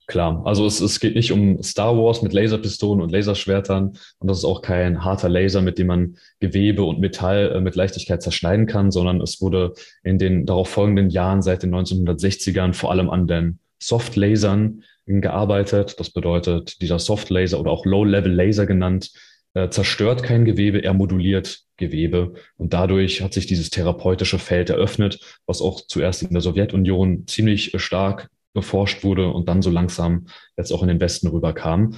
Klar, 0.07 0.43
also 0.45 0.67
es, 0.67 0.81
es 0.81 0.99
geht 0.99 1.15
nicht 1.15 1.31
um 1.31 1.63
Star 1.63 1.97
Wars 1.97 2.21
mit 2.21 2.31
Laserpistolen 2.31 3.01
und 3.01 3.11
Laserschwertern 3.11 3.97
und 4.19 4.27
das 4.27 4.39
ist 4.39 4.45
auch 4.45 4.61
kein 4.61 5.03
harter 5.03 5.29
Laser, 5.29 5.61
mit 5.61 5.79
dem 5.79 5.87
man 5.87 6.17
Gewebe 6.39 6.83
und 6.83 6.99
Metall 6.99 7.53
äh, 7.55 7.59
mit 7.59 7.75
Leichtigkeit 7.75 8.21
zerschneiden 8.21 8.67
kann, 8.67 8.91
sondern 8.91 9.19
es 9.19 9.41
wurde 9.41 9.73
in 10.03 10.19
den 10.19 10.45
darauf 10.45 10.69
folgenden 10.69 11.09
Jahren 11.09 11.41
seit 11.41 11.63
den 11.63 11.73
1960ern 11.73 12.73
vor 12.73 12.91
allem 12.91 13.09
an 13.09 13.25
den 13.25 13.59
Soft-Lasern 13.79 14.83
gearbeitet. 15.07 15.99
Das 15.99 16.11
bedeutet, 16.11 16.81
dieser 16.81 16.99
Soft-Laser 16.99 17.59
oder 17.59 17.71
auch 17.71 17.85
Low-Level-Laser 17.85 18.67
genannt, 18.67 19.11
äh, 19.55 19.69
zerstört 19.69 20.21
kein 20.21 20.45
Gewebe, 20.45 20.83
er 20.83 20.93
moduliert 20.93 21.61
Gewebe. 21.77 22.33
Und 22.57 22.73
dadurch 22.73 23.21
hat 23.21 23.33
sich 23.33 23.47
dieses 23.47 23.69
therapeutische 23.71 24.37
Feld 24.37 24.69
eröffnet, 24.69 25.19
was 25.45 25.61
auch 25.61 25.81
zuerst 25.87 26.23
in 26.23 26.31
der 26.31 26.41
Sowjetunion 26.41 27.25
ziemlich 27.27 27.71
stark 27.81 28.29
beforscht 28.55 29.03
wurde 29.03 29.29
und 29.29 29.47
dann 29.47 29.61
so 29.61 29.69
langsam 29.69 30.25
jetzt 30.57 30.71
auch 30.71 30.81
in 30.81 30.87
den 30.87 30.99
Westen 30.99 31.27
rüberkam. 31.27 31.95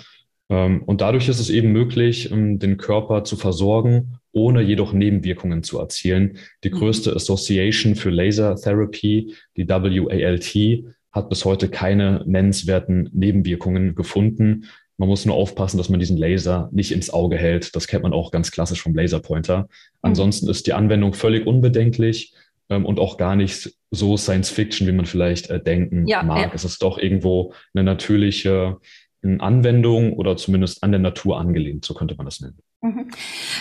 Ähm, 0.49 0.83
und 0.83 0.99
dadurch 0.99 1.29
ist 1.29 1.39
es 1.39 1.49
eben 1.49 1.71
möglich, 1.71 2.31
ähm, 2.31 2.59
den 2.59 2.77
Körper 2.77 3.23
zu 3.23 3.37
versorgen, 3.37 4.19
ohne 4.31 4.61
jedoch 4.61 4.93
Nebenwirkungen 4.93 5.63
zu 5.63 5.79
erzielen. 5.79 6.37
Die 6.63 6.69
mhm. 6.69 6.75
größte 6.75 7.15
Association 7.15 7.95
für 7.95 8.09
Laser 8.09 8.55
Therapy, 8.55 9.33
die 9.55 9.67
WALT, 9.67 10.85
hat 11.11 11.29
bis 11.29 11.45
heute 11.45 11.69
keine 11.69 12.23
nennenswerten 12.25 13.09
Nebenwirkungen 13.13 13.95
gefunden. 13.95 14.65
Man 14.97 15.09
muss 15.09 15.25
nur 15.25 15.35
aufpassen, 15.35 15.77
dass 15.77 15.89
man 15.89 15.99
diesen 15.99 16.17
Laser 16.17 16.69
nicht 16.71 16.91
ins 16.91 17.11
Auge 17.11 17.37
hält. 17.37 17.75
Das 17.75 17.87
kennt 17.87 18.03
man 18.03 18.13
auch 18.13 18.31
ganz 18.31 18.51
klassisch 18.51 18.81
vom 18.81 18.95
Laserpointer. 18.95 19.61
Mhm. 19.61 19.67
Ansonsten 20.01 20.49
ist 20.49 20.67
die 20.67 20.73
Anwendung 20.73 21.13
völlig 21.13 21.45
unbedenklich 21.45 22.33
ähm, 22.69 22.85
und 22.85 22.99
auch 22.99 23.17
gar 23.17 23.35
nicht 23.35 23.77
so 23.91 24.17
Science 24.17 24.49
Fiction, 24.49 24.87
wie 24.87 24.91
man 24.91 25.05
vielleicht 25.05 25.49
äh, 25.49 25.61
denken 25.61 26.07
ja, 26.07 26.23
mag. 26.23 26.49
Ja. 26.49 26.51
Es 26.53 26.65
ist 26.65 26.81
doch 26.83 26.97
irgendwo 26.97 27.53
eine 27.73 27.83
natürliche 27.83 28.77
eine 29.23 29.41
Anwendung 29.41 30.13
oder 30.13 30.37
zumindest 30.37 30.83
an 30.83 30.91
der 30.91 30.99
Natur 30.99 31.39
angelehnt, 31.39 31.85
so 31.85 31.93
könnte 31.93 32.15
man 32.15 32.25
das 32.25 32.39
nennen. 32.39 32.59
Mhm. 32.81 33.09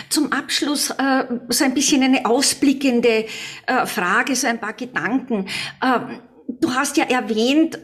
Zum 0.09 0.31
Abschluss 0.31 0.91
äh, 0.91 1.23
so 1.49 1.65
ein 1.65 1.73
bisschen 1.73 2.03
eine 2.03 2.25
ausblickende 2.25 3.25
äh, 3.65 3.85
Frage, 3.85 4.35
so 4.35 4.47
ein 4.47 4.59
paar 4.59 4.73
Gedanken. 4.73 5.47
Äh, 5.81 5.99
du 6.47 6.73
hast 6.73 6.97
ja 6.97 7.05
erwähnt, 7.05 7.79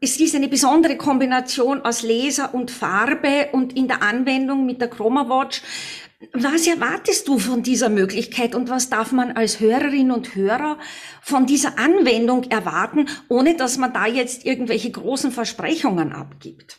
es 0.00 0.18
ist 0.18 0.34
eine 0.34 0.48
besondere 0.48 0.96
Kombination 0.96 1.82
aus 1.82 2.02
Laser 2.02 2.54
und 2.54 2.70
Farbe 2.70 3.48
und 3.52 3.74
in 3.76 3.88
der 3.88 4.02
Anwendung 4.02 4.66
mit 4.66 4.80
der 4.80 4.88
Chroma 4.88 5.28
Watch 5.28 5.62
was 6.32 6.66
erwartest 6.66 7.28
du 7.28 7.38
von 7.38 7.62
dieser 7.62 7.88
Möglichkeit 7.88 8.54
und 8.54 8.68
was 8.68 8.90
darf 8.90 9.12
man 9.12 9.32
als 9.32 9.60
Hörerin 9.60 10.10
und 10.10 10.34
Hörer 10.34 10.78
von 11.22 11.46
dieser 11.46 11.78
Anwendung 11.78 12.44
erwarten, 12.44 13.08
ohne 13.28 13.56
dass 13.56 13.78
man 13.78 13.92
da 13.92 14.06
jetzt 14.06 14.44
irgendwelche 14.44 14.90
großen 14.90 15.32
Versprechungen 15.32 16.12
abgibt? 16.12 16.78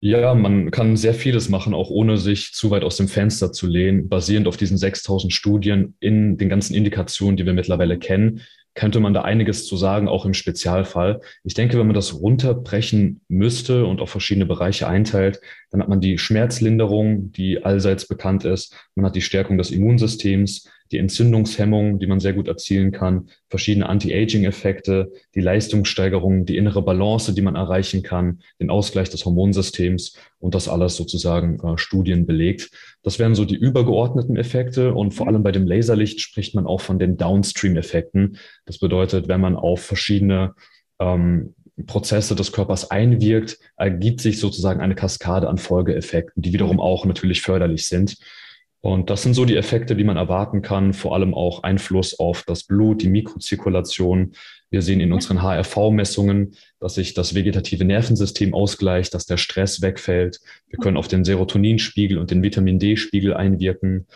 Ja, 0.00 0.34
man 0.34 0.70
kann 0.70 0.98
sehr 0.98 1.14
vieles 1.14 1.48
machen, 1.48 1.72
auch 1.72 1.88
ohne 1.88 2.18
sich 2.18 2.52
zu 2.52 2.70
weit 2.70 2.84
aus 2.84 2.98
dem 2.98 3.08
Fenster 3.08 3.52
zu 3.52 3.66
lehnen. 3.66 4.10
Basierend 4.10 4.46
auf 4.46 4.58
diesen 4.58 4.76
6000 4.76 5.32
Studien 5.32 5.96
in 5.98 6.36
den 6.36 6.50
ganzen 6.50 6.74
Indikationen, 6.74 7.38
die 7.38 7.46
wir 7.46 7.54
mittlerweile 7.54 7.98
kennen, 7.98 8.42
könnte 8.74 9.00
man 9.00 9.14
da 9.14 9.22
einiges 9.22 9.66
zu 9.66 9.76
sagen, 9.76 10.08
auch 10.08 10.26
im 10.26 10.34
Spezialfall. 10.34 11.20
Ich 11.44 11.54
denke, 11.54 11.78
wenn 11.78 11.86
man 11.86 11.94
das 11.94 12.20
runterbrechen 12.20 13.22
müsste 13.28 13.86
und 13.86 14.00
auf 14.00 14.10
verschiedene 14.10 14.46
Bereiche 14.46 14.88
einteilt, 14.88 15.40
dann 15.74 15.82
hat 15.82 15.88
man 15.88 16.00
die 16.00 16.18
Schmerzlinderung, 16.18 17.32
die 17.32 17.64
allseits 17.64 18.06
bekannt 18.06 18.44
ist. 18.44 18.76
Man 18.94 19.06
hat 19.06 19.16
die 19.16 19.22
Stärkung 19.22 19.58
des 19.58 19.72
Immunsystems, 19.72 20.70
die 20.92 20.98
Entzündungshemmung, 20.98 21.98
die 21.98 22.06
man 22.06 22.20
sehr 22.20 22.32
gut 22.32 22.46
erzielen 22.46 22.92
kann, 22.92 23.28
verschiedene 23.48 23.88
Anti-Aging-Effekte, 23.88 25.10
die 25.34 25.40
Leistungssteigerung, 25.40 26.46
die 26.46 26.58
innere 26.58 26.80
Balance, 26.80 27.34
die 27.34 27.42
man 27.42 27.56
erreichen 27.56 28.04
kann, 28.04 28.38
den 28.60 28.70
Ausgleich 28.70 29.10
des 29.10 29.24
Hormonsystems 29.24 30.16
und 30.38 30.54
das 30.54 30.68
alles 30.68 30.94
sozusagen 30.94 31.58
äh, 31.58 31.76
Studien 31.76 32.24
belegt. 32.24 32.70
Das 33.02 33.18
wären 33.18 33.34
so 33.34 33.44
die 33.44 33.56
übergeordneten 33.56 34.36
Effekte 34.36 34.94
und 34.94 35.12
vor 35.12 35.26
allem 35.26 35.42
bei 35.42 35.50
dem 35.50 35.66
Laserlicht 35.66 36.20
spricht 36.20 36.54
man 36.54 36.68
auch 36.68 36.82
von 36.82 37.00
den 37.00 37.16
Downstream-Effekten. 37.16 38.38
Das 38.64 38.78
bedeutet, 38.78 39.26
wenn 39.26 39.40
man 39.40 39.56
auf 39.56 39.80
verschiedene 39.80 40.54
ähm, 41.00 41.56
Prozesse 41.86 42.34
des 42.36 42.52
Körpers 42.52 42.90
einwirkt, 42.90 43.58
ergibt 43.76 44.20
sich 44.20 44.38
sozusagen 44.38 44.80
eine 44.80 44.94
Kaskade 44.94 45.48
an 45.48 45.58
Folgeeffekten, 45.58 46.42
die 46.42 46.52
wiederum 46.52 46.80
auch 46.80 47.04
natürlich 47.04 47.42
förderlich 47.42 47.88
sind. 47.88 48.16
Und 48.80 49.08
das 49.08 49.22
sind 49.22 49.32
so 49.32 49.46
die 49.46 49.56
Effekte, 49.56 49.96
die 49.96 50.04
man 50.04 50.18
erwarten 50.18 50.60
kann, 50.60 50.92
vor 50.92 51.14
allem 51.14 51.32
auch 51.32 51.62
Einfluss 51.62 52.18
auf 52.18 52.42
das 52.42 52.64
Blut, 52.64 53.00
die 53.00 53.08
Mikrozirkulation. 53.08 54.32
Wir 54.70 54.82
sehen 54.82 55.00
in 55.00 55.12
unseren 55.12 55.40
HRV-Messungen, 55.42 56.54
dass 56.80 56.96
sich 56.96 57.14
das 57.14 57.34
vegetative 57.34 57.86
Nervensystem 57.86 58.52
ausgleicht, 58.52 59.14
dass 59.14 59.24
der 59.24 59.38
Stress 59.38 59.80
wegfällt. 59.80 60.38
Wir 60.68 60.78
können 60.78 60.98
auf 60.98 61.08
den 61.08 61.24
Serotoninspiegel 61.24 62.18
und 62.18 62.30
den 62.30 62.42
Vitamin 62.42 62.78
D-Spiegel 62.78 63.32
einwirken, 63.32 64.06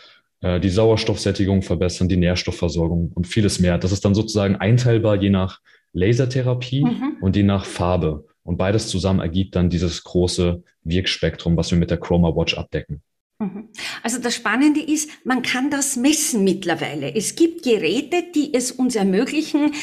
äh, 0.41 0.59
die 0.59 0.69
Sauerstoffsättigung 0.69 1.63
verbessern, 1.63 2.07
die 2.07 2.17
Nährstoffversorgung 2.17 3.11
und 3.15 3.25
vieles 3.25 3.59
mehr. 3.59 3.79
Das 3.79 3.91
ist 3.91 4.05
dann 4.05 4.13
sozusagen 4.13 4.55
einteilbar 4.55 5.15
je 5.15 5.31
nach 5.31 5.61
Lasertherapie 5.93 6.83
mhm. 6.83 7.17
und 7.21 7.35
je 7.35 7.43
nach 7.43 7.65
Farbe. 7.65 8.25
Und 8.43 8.57
beides 8.57 8.87
zusammen 8.87 9.19
ergibt 9.19 9.55
dann 9.55 9.69
dieses 9.69 10.03
große 10.03 10.63
Wirkspektrum, 10.83 11.55
was 11.57 11.71
wir 11.71 11.77
mit 11.77 11.91
der 11.91 11.99
Chroma 11.99 12.35
Watch 12.35 12.57
abdecken. 12.57 13.01
Mhm. 13.39 13.69
Also 14.03 14.19
das 14.21 14.35
Spannende 14.35 14.81
ist, 14.81 15.09
man 15.23 15.41
kann 15.41 15.69
das 15.69 15.95
messen 15.95 16.43
mittlerweile. 16.43 17.15
Es 17.15 17.35
gibt 17.35 17.63
Geräte, 17.63 18.23
die 18.35 18.53
es 18.53 18.71
uns 18.71 18.95
ermöglichen, 18.95 19.73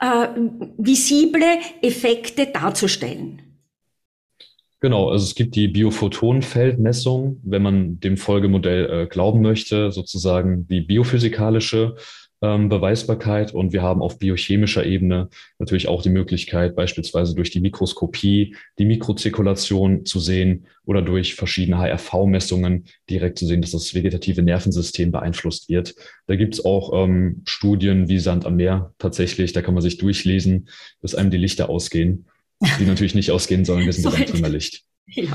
äh, 0.00 0.28
visible 0.78 1.58
Effekte 1.82 2.46
darzustellen. 2.46 3.42
Genau, 4.80 5.08
also 5.08 5.24
es 5.24 5.34
gibt 5.34 5.54
die 5.54 5.68
Biophotonenfeldmessung, 5.68 7.40
wenn 7.42 7.62
man 7.62 8.00
dem 8.00 8.18
Folgemodell 8.18 8.90
äh, 8.90 9.06
glauben 9.06 9.40
möchte, 9.40 9.90
sozusagen 9.90 10.66
die 10.66 10.82
biophysikalische 10.82 11.96
ähm, 12.44 12.68
Beweisbarkeit 12.68 13.54
und 13.54 13.72
wir 13.72 13.80
haben 13.80 14.02
auf 14.02 14.18
biochemischer 14.18 14.84
Ebene 14.84 15.30
natürlich 15.58 15.88
auch 15.88 16.02
die 16.02 16.10
Möglichkeit, 16.10 16.76
beispielsweise 16.76 17.34
durch 17.34 17.50
die 17.50 17.60
Mikroskopie 17.60 18.54
die 18.78 18.84
Mikrozirkulation 18.84 20.04
zu 20.04 20.20
sehen 20.20 20.66
oder 20.84 21.00
durch 21.00 21.34
verschiedene 21.34 21.78
HRV-Messungen 21.78 22.84
direkt 23.08 23.38
zu 23.38 23.46
sehen, 23.46 23.62
dass 23.62 23.70
das 23.70 23.94
vegetative 23.94 24.42
Nervensystem 24.42 25.10
beeinflusst 25.10 25.70
wird. 25.70 25.94
Da 26.26 26.36
gibt 26.36 26.54
es 26.54 26.64
auch 26.64 26.92
ähm, 26.92 27.42
Studien 27.46 28.08
wie 28.08 28.18
Sand 28.18 28.44
am 28.44 28.56
Meer 28.56 28.92
tatsächlich, 28.98 29.54
da 29.54 29.62
kann 29.62 29.74
man 29.74 29.82
sich 29.82 29.96
durchlesen, 29.96 30.68
bis 31.00 31.14
einem 31.14 31.30
die 31.30 31.38
Lichter 31.38 31.70
ausgehen, 31.70 32.26
die 32.78 32.84
natürlich 32.84 33.14
nicht 33.14 33.30
ausgehen 33.30 33.64
sollen, 33.64 33.86
wir 33.86 33.92
sind 33.94 34.02
so 34.02 34.42
beim 34.42 34.52
Licht. 34.52 34.82
Ja. 35.06 35.32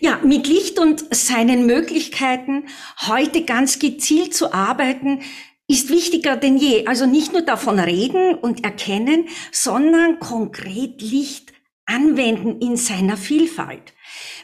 Ja, 0.00 0.20
mit 0.24 0.46
Licht 0.46 0.78
und 0.78 1.12
seinen 1.12 1.66
Möglichkeiten 1.66 2.66
heute 3.08 3.44
ganz 3.44 3.80
gezielt 3.80 4.32
zu 4.32 4.52
arbeiten, 4.52 5.22
ist 5.68 5.90
wichtiger 5.90 6.36
denn 6.36 6.56
je. 6.56 6.86
Also 6.86 7.06
nicht 7.06 7.32
nur 7.32 7.42
davon 7.42 7.78
reden 7.78 8.34
und 8.34 8.64
erkennen, 8.64 9.28
sondern 9.52 10.18
konkret 10.18 11.00
Licht 11.02 11.52
anwenden 11.84 12.60
in 12.60 12.76
seiner 12.76 13.16
Vielfalt. 13.16 13.94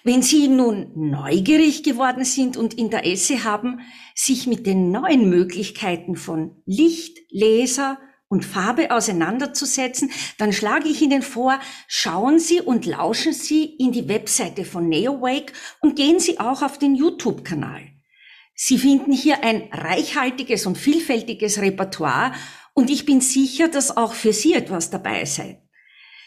Wenn 0.03 0.23
Sie 0.23 0.49
nun 0.49 0.93
neugierig 0.95 1.83
geworden 1.83 2.25
sind 2.25 2.57
und 2.57 2.75
Interesse 2.75 3.45
haben, 3.45 3.81
sich 4.15 4.47
mit 4.47 4.67
den 4.67 4.91
neuen 4.91 5.29
Möglichkeiten 5.29 6.17
von 6.17 6.63
Licht, 6.67 7.19
Laser 7.31 7.99
und 8.29 8.45
Farbe 8.45 8.91
auseinanderzusetzen, 8.91 10.11
dann 10.39 10.53
schlage 10.53 10.89
ich 10.89 11.01
Ihnen 11.03 11.23
vor, 11.23 11.59
schauen 11.87 12.39
Sie 12.39 12.61
und 12.61 12.87
lauschen 12.87 13.33
Sie 13.33 13.65
in 13.65 13.93
die 13.93 14.09
Webseite 14.09 14.65
von 14.65 14.89
NeoWake 14.89 15.53
und 15.81 15.97
gehen 15.97 16.21
Sie 16.21 16.41
auch 16.41 16.63
auf 16.63 16.79
den 16.79 16.95
YouTube-Kanal. 16.95 17.94
Sie 18.55 18.79
finden 18.79 19.13
hier 19.13 19.43
ein 19.43 19.69
reichhaltiges 19.73 20.67
und 20.67 20.79
vielfältiges 20.79 21.61
Repertoire 21.61 22.33
und 22.73 22.91
ich 22.91 23.05
bin 23.05 23.21
sicher, 23.21 23.69
dass 23.69 23.97
auch 23.97 24.15
für 24.15 24.33
Sie 24.33 24.55
etwas 24.55 24.91
dabei 24.91 25.25
sei. 25.25 25.63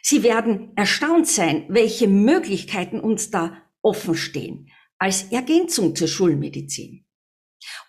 Sie 0.02 0.24
werden 0.24 0.72
erstaunt 0.76 1.28
sein, 1.28 1.66
welche 1.70 2.08
Möglichkeiten 2.08 3.00
uns 3.00 3.32
da 3.32 3.58
offen 3.82 4.16
stehen 4.16 4.70
als 4.98 5.24
Ergänzung 5.32 5.96
zur 5.96 6.08
Schulmedizin. 6.08 7.06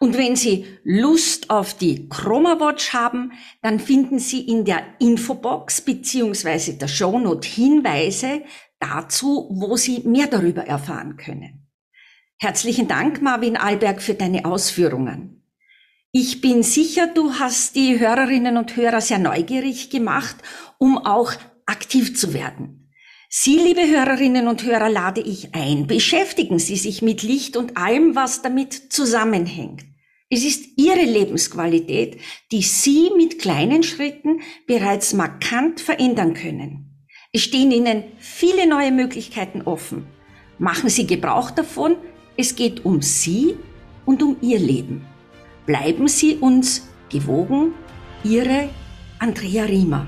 Und 0.01 0.17
wenn 0.17 0.37
Sie 0.37 0.67
Lust 0.83 1.51
auf 1.51 1.75
die 1.75 2.09
Chroma 2.09 2.59
Watch 2.59 2.93
haben, 2.93 3.33
dann 3.63 3.79
finden 3.79 4.19
Sie 4.19 4.41
in 4.41 4.65
der 4.65 4.83
Infobox 4.99 5.81
beziehungsweise 5.83 6.75
der 6.75 6.89
Shownote 6.89 7.49
Hinweise 7.49 8.43
dazu, 8.79 9.49
wo 9.51 9.77
Sie 9.77 10.01
mehr 10.01 10.27
darüber 10.27 10.65
erfahren 10.65 11.17
können. 11.17 11.68
Herzlichen 12.41 12.87
Dank, 12.87 13.21
Marvin 13.21 13.57
Alberg, 13.57 14.01
für 14.01 14.15
deine 14.15 14.45
Ausführungen. 14.45 15.43
Ich 16.13 16.41
bin 16.41 16.63
sicher, 16.63 17.09
du 17.09 17.33
hast 17.35 17.75
die 17.75 17.99
Hörerinnen 17.99 18.57
und 18.57 18.77
Hörer 18.77 19.01
sehr 19.01 19.19
neugierig 19.19 19.91
gemacht, 19.91 20.37
um 20.79 20.99
auch 20.99 21.33
aktiv 21.67 22.17
zu 22.17 22.33
werden. 22.35 22.93
Sie, 23.29 23.57
liebe 23.57 23.81
Hörerinnen 23.81 24.47
und 24.47 24.63
Hörer, 24.63 24.89
lade 24.89 25.21
ich 25.21 25.53
ein. 25.57 25.89
Beschäftigen 25.89 26.61
Sie 26.61 26.77
sich 26.77 27.03
mit 27.03 27.25
Licht 27.25 27.57
und 27.57 27.77
allem, 27.77 28.15
was 28.15 28.41
damit 28.41 28.93
zusammenhängt. 28.93 29.83
Es 30.31 30.45
ist 30.45 30.79
Ihre 30.79 31.03
Lebensqualität, 31.03 32.21
die 32.53 32.63
Sie 32.63 33.11
mit 33.17 33.41
kleinen 33.41 33.83
Schritten 33.83 34.43
bereits 34.69 35.13
markant 35.13 35.81
verändern 35.81 36.35
können. 36.35 37.05
Es 37.33 37.43
stehen 37.43 37.73
Ihnen 37.73 38.05
viele 38.19 38.69
neue 38.69 38.93
Möglichkeiten 38.93 39.63
offen. 39.63 40.07
Machen 40.59 40.89
Sie 40.89 41.07
Gebrauch 41.07 41.51
davon, 41.51 41.97
es 42.39 42.55
geht 42.55 42.85
um 42.85 43.03
Sie 43.03 43.57
und 44.07 44.23
um 44.23 44.37
Ihr 44.41 44.61
Leben. 44.61 45.05
Bleiben 45.67 46.07
Sie 46.07 46.37
uns 46.37 46.89
gewogen, 47.11 47.75
Ihre 48.23 48.71
Andrea 49.19 49.65
Riemer. 49.65 50.07